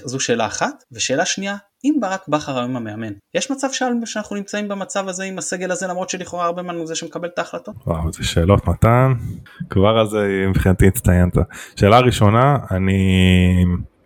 זו 0.05 0.21
שאלה 0.21 0.47
אחת 0.47 0.85
ושאלה 0.93 1.25
שנייה 1.25 1.57
אם 1.85 1.95
ברק 2.01 2.29
בכר 2.29 2.59
היום 2.59 2.77
המאמן, 2.77 3.13
יש 3.35 3.51
מצב 3.51 3.69
שאנחנו 4.05 4.37
נמצאים 4.37 4.69
במצב 4.69 5.09
הזה 5.09 5.25
עם 5.25 5.39
הסגל 5.39 5.71
הזה 5.71 5.87
למרות 5.87 6.11
שלכאורה 6.11 6.45
הרבה 6.47 6.63
הוא 6.63 6.87
זה 6.87 6.95
שמקבל 6.95 7.29
את 7.29 7.39
ההחלטות? 7.39 7.75
וואו, 7.87 8.13
זה 8.13 8.25
שאלות 8.25 8.69
מתן, 8.69 9.13
כבר 9.71 9.99
על 9.99 10.07
זה 10.07 10.47
מבחינתי 10.49 10.87
הצטיינת. 10.87 11.33
שאלה 11.77 12.01
ראשונה, 12.01 12.57
אני 12.71 13.03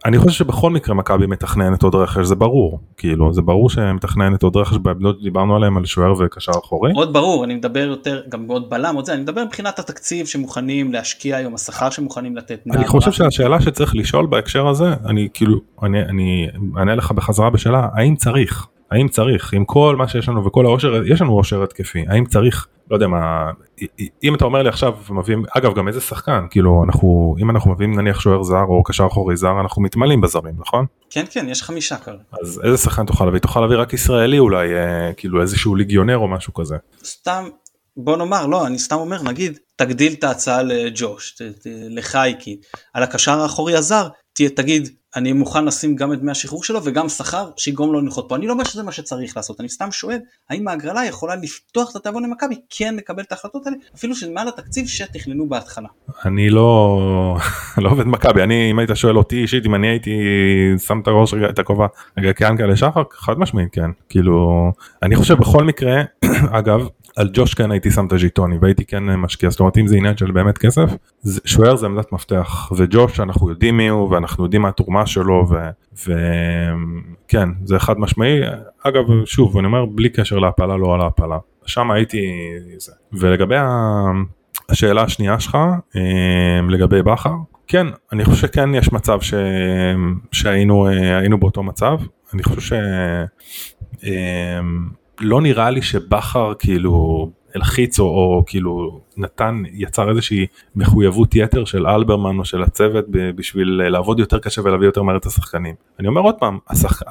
אני 0.06 0.18
חושב 0.18 0.30
שבכל 0.30 0.70
מקרה 0.70 0.94
מכבי 0.94 1.26
מתכננת 1.26 1.82
עוד 1.82 1.94
רכש 1.94 2.26
זה 2.26 2.34
ברור 2.34 2.80
כאילו 2.96 3.32
זה 3.32 3.42
ברור 3.42 3.70
שמתכננת 3.70 4.42
עוד 4.42 4.56
רכש 4.56 4.76
בעמדות 4.76 5.22
דיברנו 5.22 5.56
עליהם 5.56 5.76
על 5.76 5.84
שוער 5.84 6.12
וקשר 6.18 6.52
אחורי. 6.64 6.92
עוד 6.94 7.12
ברור 7.12 7.44
אני 7.44 7.54
מדבר 7.54 7.86
יותר 7.88 8.22
גם 8.28 8.46
עוד 8.48 8.70
בלם 8.70 8.94
עוד 8.94 9.04
זה 9.04 9.12
אני 9.14 9.22
מדבר 9.22 9.44
מבחינת 9.44 9.78
התקציב 9.78 10.26
שמוכנים 10.26 10.92
להשקיע 10.92 11.36
היום 11.36 11.54
השכר 11.54 11.90
שמוכנים 11.90 12.36
לתת. 12.36 12.60
אני 12.74 12.86
חושב 12.86 13.12
שהשאלה 13.12 13.60
שצריך 13.60 13.96
לשאול 13.96 14.26
בהקשר 14.26 14.68
הזה 14.68 14.94
אני 15.06 15.28
כאילו 15.34 15.60
אני 15.82 16.02
אני 16.02 16.48
אענה 16.78 16.94
לך 16.94 17.12
בחזרה 17.12 17.50
בשאלה 17.50 17.88
האם 17.92 18.16
צריך 18.16 18.66
האם 18.90 19.08
צריך 19.08 19.52
עם 19.52 19.64
כל 19.64 19.96
מה 19.98 20.08
שיש 20.08 20.28
לנו 20.28 20.44
וכל 20.44 20.66
העושר 20.66 21.02
יש 21.06 21.20
לנו 21.20 21.32
עושר 21.32 21.62
התקפי 21.62 22.04
האם 22.08 22.24
צריך 22.24 22.66
לא 22.90 22.96
יודע 22.96 23.06
מה 23.06 23.50
אם 24.22 24.34
אתה 24.34 24.44
אומר 24.44 24.62
לי 24.62 24.68
עכשיו 24.68 24.94
מביאים 25.10 25.44
אגב 25.50 25.74
גם 25.74 25.88
איזה 25.88 26.00
שחקן 26.00 26.46
כאילו 26.50 26.84
אנחנו 26.84 27.36
אם 27.40 27.50
אנחנו 27.50 27.70
מביאים 27.70 28.00
נניח 28.00 28.20
שוער 28.20 28.42
זר 28.42 28.64
או 28.68 28.82
קשר 28.82 29.06
אחורי 29.06 29.36
זר 29.36 29.60
אנחנו 29.60 29.82
מתמלאים 29.82 30.20
בזרים 30.20 30.54
נכון? 30.58 30.86
כן 31.10 31.24
כן 31.30 31.48
יש 31.48 31.62
חמישה 31.62 31.96
כרגע. 31.96 32.18
אז 32.42 32.60
איזה 32.64 32.76
שחקן 32.76 33.06
תוכל 33.06 33.24
להביא 33.24 33.40
תוכל 33.40 33.60
להביא 33.60 33.76
רק 33.76 33.92
ישראלי 33.92 34.38
אולי 34.38 34.74
אה, 34.74 35.12
כאילו 35.16 35.42
איזשהו 35.42 35.74
ליגיונר 35.74 36.18
או 36.18 36.28
משהו 36.28 36.54
כזה. 36.54 36.76
סתם 37.04 37.48
בוא 37.96 38.16
נאמר 38.16 38.46
לא 38.46 38.66
אני 38.66 38.78
סתם 38.78 38.96
אומר 38.96 39.22
נגיד 39.22 39.58
תגדיל 39.76 40.12
את 40.12 40.24
ההצעה 40.24 40.62
לג'וש 40.62 41.36
לחייקי 41.66 42.60
על 42.94 43.02
הקשר 43.02 43.40
האחורי 43.40 43.76
הזר 43.76 44.08
תגיד 44.54 44.88
אני 45.16 45.32
מוכן 45.32 45.64
לשים 45.64 45.96
גם 45.96 46.12
את 46.12 46.20
דמי 46.20 46.30
השחרור 46.30 46.64
שלו 46.64 46.80
וגם 46.84 47.08
שכר 47.08 47.50
שיגרום 47.56 47.92
לו 47.92 48.00
לנחות 48.00 48.26
פה. 48.28 48.36
אני 48.36 48.46
לא 48.46 48.52
אומר 48.52 48.64
שזה 48.64 48.82
מה 48.82 48.92
שצריך 48.92 49.36
לעשות, 49.36 49.60
אני 49.60 49.68
סתם 49.68 49.92
שואל 49.92 50.18
האם 50.50 50.68
ההגרלה 50.68 51.04
יכולה 51.04 51.36
לפתוח 51.36 51.90
את 51.90 51.96
התיאבון 51.96 52.24
למכבי 52.24 52.54
כן 52.70 52.94
לקבל 52.96 53.22
את 53.22 53.32
ההחלטות 53.32 53.66
האלה 53.66 53.76
אפילו 53.94 54.14
שזה 54.14 54.30
מעל 54.30 54.48
התקציב 54.48 54.86
שתכננו 54.86 55.48
בהתחלה. 55.48 55.88
אני 56.24 56.50
לא 56.50 57.36
לא 57.82 57.90
עובד 57.90 58.06
מכבי 58.06 58.42
אני 58.42 58.70
אם 58.70 58.78
היית 58.78 58.90
שואל 58.94 59.18
אותי 59.18 59.36
אישית 59.36 59.66
אם 59.66 59.74
אני 59.74 59.88
הייתי 59.88 60.10
שם 60.86 61.00
את 61.00 61.06
הראש 61.08 61.34
רגע 61.34 61.50
את 61.50 61.58
הכובע 61.58 61.86
רגע 62.18 62.32
כאן 62.32 62.76
שחר 62.76 63.02
חד 63.12 63.38
משמעית 63.38 63.68
כן 63.72 63.90
כאילו 64.08 64.70
אני 65.02 65.16
חושב 65.16 65.34
בכל 65.34 65.64
מקרה 65.64 66.02
אגב 66.58 66.88
על 67.16 67.30
ג'וש 67.32 67.54
כן 67.54 67.70
הייתי 67.70 67.90
שם 67.90 68.06
את 68.06 68.12
הג'יטוני 68.12 68.56
והייתי 68.60 68.84
כן 68.84 69.04
משקיע 69.04 69.50
זאת 69.50 69.60
אומרת 69.60 69.78
אם 69.78 69.86
זה 69.86 69.96
עניין 69.96 70.16
של 70.16 70.30
באמת 70.30 70.58
כסף 70.58 70.90
שוער 71.44 71.76
זה 71.76 71.86
עמדת 71.86 72.12
מפתח 72.12 72.72
וג'וש 72.76 73.20
אנחנו 73.20 73.50
יודעים 73.50 73.76
מי 73.76 73.88
הוא 73.88 74.10
ואנחנו 74.10 74.44
יודעים 74.44 74.62
מה 74.62 74.68
התרומה 74.68 75.05
שלו 75.06 75.46
וכן 76.02 77.48
זה 77.64 77.78
חד 77.78 77.98
משמעי. 77.98 78.40
אגב 78.82 79.04
שוב 79.24 79.58
אני 79.58 79.66
אומר 79.66 79.86
בלי 79.86 80.08
קשר 80.08 80.38
להפלה 80.38 80.76
לא 80.76 80.94
על 80.94 81.00
ההפלה. 81.00 81.38
שם 81.66 81.90
הייתי 81.90 82.26
זה. 82.78 82.92
ולגבי 83.12 83.56
השאלה 84.68 85.02
השנייה 85.02 85.40
שלך 85.40 85.58
אמ, 85.96 86.70
לגבי 86.70 87.02
בכר 87.02 87.34
כן 87.66 87.86
אני 88.12 88.24
חושב 88.24 88.46
שכן 88.46 88.74
יש 88.74 88.92
מצב 88.92 89.20
ש... 89.20 89.34
שהיינו 90.32 90.88
היינו 90.88 91.38
באותו 91.38 91.62
מצב. 91.62 91.98
אני 92.34 92.42
חושב 92.42 92.60
ש... 92.60 92.72
אמ, 94.04 94.88
לא 95.20 95.40
נראה 95.40 95.70
לי 95.70 95.82
שבכר 95.82 96.52
כאילו 96.58 97.30
הלחיץ 97.56 98.00
או, 98.00 98.04
או 98.04 98.44
כאילו 98.46 99.00
נתן 99.16 99.62
יצר 99.72 100.10
איזושהי 100.10 100.46
מחויבות 100.76 101.36
יתר 101.36 101.64
של 101.64 101.86
אלברמן 101.86 102.38
או 102.38 102.44
של 102.44 102.62
הצוות 102.62 103.04
בשביל 103.10 103.82
לעבוד 103.88 104.18
יותר 104.18 104.38
קשה 104.38 104.62
ולהביא 104.62 104.86
יותר 104.86 105.02
מהר 105.02 105.16
את 105.16 105.26
השחקנים. 105.26 105.74
אני 106.00 106.08
אומר 106.08 106.20
עוד 106.20 106.34
פעם 106.34 106.58
השח... 106.68 107.02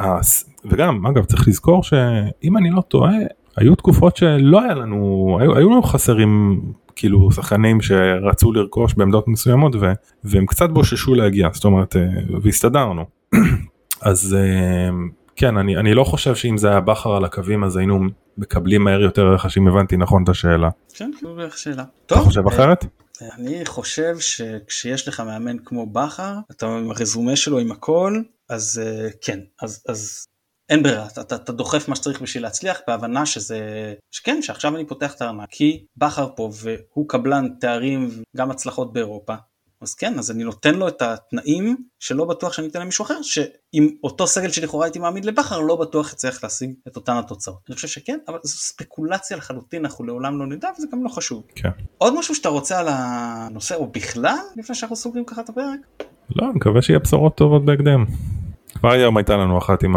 וגם 0.66 1.06
אגב 1.06 1.26
צריך 1.26 1.48
לזכור 1.48 1.84
שאם 1.84 2.58
אני 2.58 2.70
לא 2.72 2.82
טועה 2.82 3.14
היו 3.58 3.76
תקופות 3.76 4.18
שלא 4.18 4.62
היה 4.62 4.74
לנו 4.74 5.38
היו, 5.42 5.58
היו 5.58 5.70
לנו 5.70 5.84
חסרים 5.84 6.62
כאילו 6.96 7.32
שחקנים 7.32 7.82
שרצו 7.82 8.54
לרכוש 8.54 8.94
בעמדות 8.94 9.28
מסוימות 9.28 9.76
ו, 9.76 9.92
והם 10.24 10.46
קצת 10.46 10.70
בוששו 10.70 11.16
להגיע 11.16 11.50
זאת 11.54 11.66
אומרת 11.66 11.96
אה, 11.96 12.08
והסתדרנו 12.42 13.06
אז 14.02 14.38
אה, 14.40 14.90
כן, 15.36 15.58
אני, 15.58 15.78
אני 15.78 15.94
לא 15.94 16.04
חושב 16.04 16.36
שאם 16.36 16.58
זה 16.58 16.70
היה 16.70 16.80
בכר 16.80 17.16
על 17.16 17.26
הקווים 17.26 17.64
אז 17.64 17.78
היינו 17.78 18.00
מקבלים 18.38 18.84
מהר 18.84 19.02
יותר 19.02 19.34
רכש 19.34 19.58
אם 19.58 19.68
הבנתי 19.68 19.98
נכון 19.98 20.24
את 20.24 20.30
השאלה. 20.30 20.70
כן, 20.94 21.12
זו 21.22 21.36
בערך 21.36 21.58
שאלה. 21.58 21.84
אתה 22.06 22.16
חושב 22.16 22.48
אחרת? 22.48 22.86
אני 23.22 23.66
חושב 23.66 24.20
שכשיש 24.20 25.08
לך 25.08 25.20
מאמן 25.20 25.58
כמו 25.66 25.86
בכר, 25.86 26.34
אתה 26.52 26.66
עם 26.66 26.92
הרזומה 26.92 27.36
שלו 27.36 27.60
עם 27.60 27.72
הכל, 27.72 28.22
אז 28.50 28.82
uh, 28.84 29.14
כן, 29.22 29.40
אז, 29.62 29.84
אז 29.90 30.26
אין 30.70 30.84
ברירה, 30.84 31.08
אתה, 31.08 31.22
אתה, 31.22 31.36
אתה 31.36 31.52
דוחף 31.52 31.88
מה 31.88 31.96
שצריך 31.96 32.22
בשביל 32.22 32.44
להצליח 32.44 32.82
בהבנה 32.88 33.26
שזה, 33.26 33.60
שכן, 34.12 34.42
שעכשיו 34.42 34.76
אני 34.76 34.88
פותח 34.88 35.16
את 35.16 35.22
הארנק, 35.22 35.50
כי 35.52 35.86
בכר 35.98 36.28
פה 36.36 36.50
והוא 36.54 37.10
קבלן 37.10 37.50
תארים 37.60 38.10
וגם 38.36 38.52
הצלחות 38.52 38.94
באירופה, 38.94 39.36
אז 39.82 39.96
כן, 39.96 40.20
אז 40.20 40.32
אני 40.32 40.44
נותן 40.44 40.76
לו 40.76 40.88
את 40.88 41.02
התנאים 41.02 41.78
שלא 42.00 42.26
בטוח 42.26 42.54
שאני 42.54 42.68
אתן 42.68 42.82
למישהו 42.82 43.06
אחר, 43.06 43.22
שעם 43.22 43.88
אותו 44.04 44.28
סגל 44.28 44.52
שלכאורה 44.52 44.86
הייתי 44.86 45.00
מעמיד 45.00 45.26
לבכר, 45.26 45.60
לא 45.60 45.76
בטוח 45.76 46.14
יצליח 46.14 46.44
להשיג 46.44 46.74
את 46.88 46.96
אותן 46.96 47.18
התוצאות. 47.18 47.60
אני 47.70 47.76
חושב 47.76 47.88
שכן, 47.88 48.18
אבל 48.28 48.38
זו 48.44 48.58
ספקולציה 48.58 49.38
לחלוטין, 49.38 49.86
אנחנו 49.86 50.06
לעולם 50.06 50.40
לא 50.40 50.48
נדע, 50.48 50.70
וזה 50.78 50.88
גם 50.92 51.04
לא 51.04 51.10
חשוב. 51.10 51.44
כן. 51.56 51.70
עוד 51.98 52.20
משהו 52.20 52.36
שאתה 52.36 52.50
רוצה 52.50 52.80
על 52.80 52.88
הנושא, 52.90 53.76
או 53.76 53.88
בכלל, 53.88 54.38
לפני 54.58 54.76
שאנחנו 54.76 54.96
סוגרים 54.96 55.26
ככה 55.26 55.42
את 55.42 55.50
הפרק? 55.50 55.80
לא, 56.36 56.46
אני 56.46 56.54
מקווה 56.56 56.82
שיהיה 56.82 57.00
בשורות 57.00 57.36
טובות 57.36 57.66
בהקדם. 57.66 58.06
כבר 58.74 58.92
היום 58.92 59.18
הייתה 59.18 59.38
לנו 59.38 59.58
אחת 59.58 59.84
עם 59.84 59.96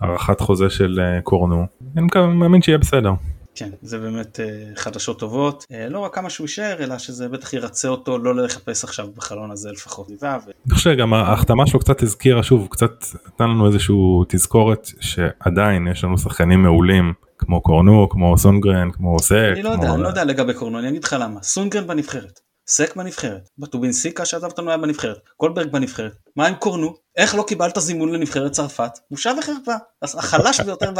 הארכת 0.00 0.40
חוזה 0.40 0.70
של 0.70 1.00
אה, 1.00 1.20
קורנו, 1.20 1.66
אני 1.96 2.06
מאמין 2.26 2.62
שיהיה 2.62 2.78
בסדר. 2.78 3.12
כן, 3.54 3.70
זה 3.82 3.98
באמת 3.98 4.40
uh, 4.40 4.78
חדשות 4.80 5.18
טובות, 5.18 5.64
uh, 5.70 5.74
לא 5.90 5.98
רק 5.98 6.14
כמה 6.14 6.30
שהוא 6.30 6.44
יישאר, 6.44 6.76
אלא 6.84 6.98
שזה 6.98 7.28
בטח 7.28 7.52
ירצה 7.52 7.88
אותו 7.88 8.18
לא 8.18 8.44
לחפש 8.44 8.84
עכשיו 8.84 9.08
בחלון 9.16 9.50
הזה 9.50 9.70
לפחות. 9.70 10.08
אני 10.10 10.74
חושב 10.74 10.92
שגם 10.92 11.14
ההחתמה 11.14 11.66
שלו 11.66 11.80
קצת 11.80 12.02
הזכירה 12.02 12.42
שוב, 12.42 12.68
קצת 12.70 13.04
נתן 13.26 13.44
לנו 13.44 13.66
איזשהו 13.66 14.24
תזכורת 14.28 14.86
שעדיין 15.00 15.88
יש 15.88 16.04
לנו 16.04 16.18
שחקנים 16.18 16.62
מעולים, 16.62 17.12
כמו 17.38 17.60
קורנו, 17.60 18.08
כמו 18.10 18.38
סונגרן, 18.38 18.90
כמו 18.90 19.18
סק. 19.18 19.50
אני 19.52 19.62
לא 19.62 19.68
יודע, 19.68 19.94
אני 19.94 20.02
לא 20.02 20.08
יודע 20.08 20.24
לגבי 20.24 20.54
קורנו, 20.54 20.78
אני 20.78 20.88
אגיד 20.88 21.04
לך 21.04 21.16
למה, 21.20 21.42
סונגרן 21.42 21.86
בנבחרת, 21.86 22.40
סק 22.68 22.96
בנבחרת, 22.96 23.48
בטובינסיקה 23.58 24.24
שעזב 24.24 24.46
אותנו 24.46 24.68
היה 24.68 24.78
בנבחרת, 24.78 25.18
קולברג 25.36 25.72
בנבחרת, 25.72 26.12
מה 26.36 26.46
עם 26.46 26.54
קורנו? 26.54 26.94
איך 27.16 27.34
לא 27.34 27.42
קיבלת 27.42 27.78
זימון 27.78 28.12
לנבחרת 28.12 28.52
צרפת? 28.52 28.98
בושה 29.10 29.32
וחרפה. 29.38 29.72
אז 30.02 30.18
החלש 30.18 30.60
ביותר, 30.60 30.92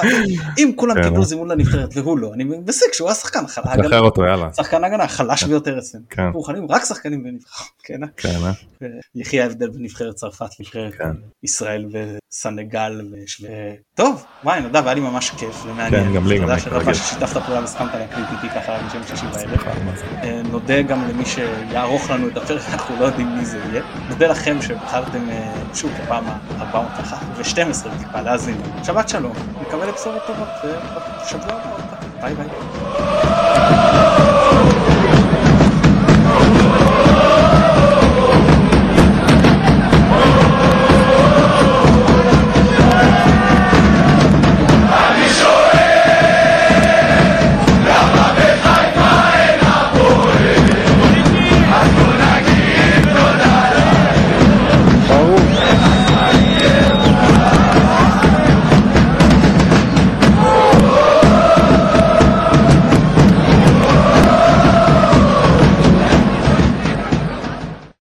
אם 0.59 0.73
כולם 0.77 0.95
כן, 0.95 1.03
קיבלו 1.03 1.21
אה. 1.21 1.27
זימון 1.27 1.51
לנבחרת 1.51 1.97
והוא 1.97 2.19
לא, 2.19 2.35
אני 2.35 2.45
מסיק 2.45 2.93
שהוא 2.93 3.11
השחקן, 3.11 3.47
שחקן 4.57 4.85
הגנה, 4.85 5.05
החלש 5.05 5.45
כן. 5.45 5.49
ביותר 5.49 5.79
אצלנו. 5.79 6.05
כן. 6.11 6.27
מוכנים 6.27 6.67
רק 6.71 6.85
שחקנים 6.85 7.23
בנבחרת, 7.23 7.67
כן? 7.85 8.05
אה? 8.05 8.09
יחי 9.15 9.41
ההבדל 9.41 9.69
בנבחרת 9.69 10.15
צרפת, 10.15 10.61
נבחרת 10.61 10.93
ישראל 11.43 11.87
וסנגל. 11.93 13.01
טוב, 13.95 14.25
וואי 14.45 14.61
נדב, 14.61 14.85
היה 14.85 14.95
לי 14.95 15.01
ממש 15.01 15.31
כיף 15.31 15.65
ומעניין. 15.67 16.05
כן, 16.05 16.15
גם 16.15 16.27
לי, 16.27 16.39
גם 16.39 16.49
לי. 16.51 16.61
תודה 16.65 16.77
רבה 16.77 16.95
ששיתפת 16.95 17.43
פעולה 17.43 17.61
והסכמת 17.61 17.95
להקליט 17.95 18.27
איתי 18.33 18.55
ככה 18.55 18.79
בשם 18.87 19.03
שישי 19.09 19.27
בערב. 19.27 19.67
אה, 20.23 20.43
נודה 20.43 20.83
גם 20.83 21.09
למי 21.09 21.25
שיערוך 21.27 22.11
לנו 22.11 22.29
את 22.29 22.37
הפרק, 22.37 22.63
אנחנו 22.73 22.97
לא 23.01 23.05
יודעים 23.05 23.37
מי 23.37 23.45
זה 23.45 23.59
יהיה. 23.59 23.83
נודה 24.09 24.27
לכם 24.27 24.63
שבחרתם 24.63 25.22
שוב 25.75 25.91
בפעם 26.05 26.25
ה-412 26.29 27.89
טיפה 27.99 28.21
להאזין. 28.21 28.57
שבת 28.85 29.09
שלום, 29.09 29.33
נקווה 29.61 29.87
לבשורות 29.87 30.23
טובות 30.27 30.49
בשבוע 31.23 31.55
הבא. 31.55 31.69
ביי 32.21 32.35
ביי. 32.35 34.32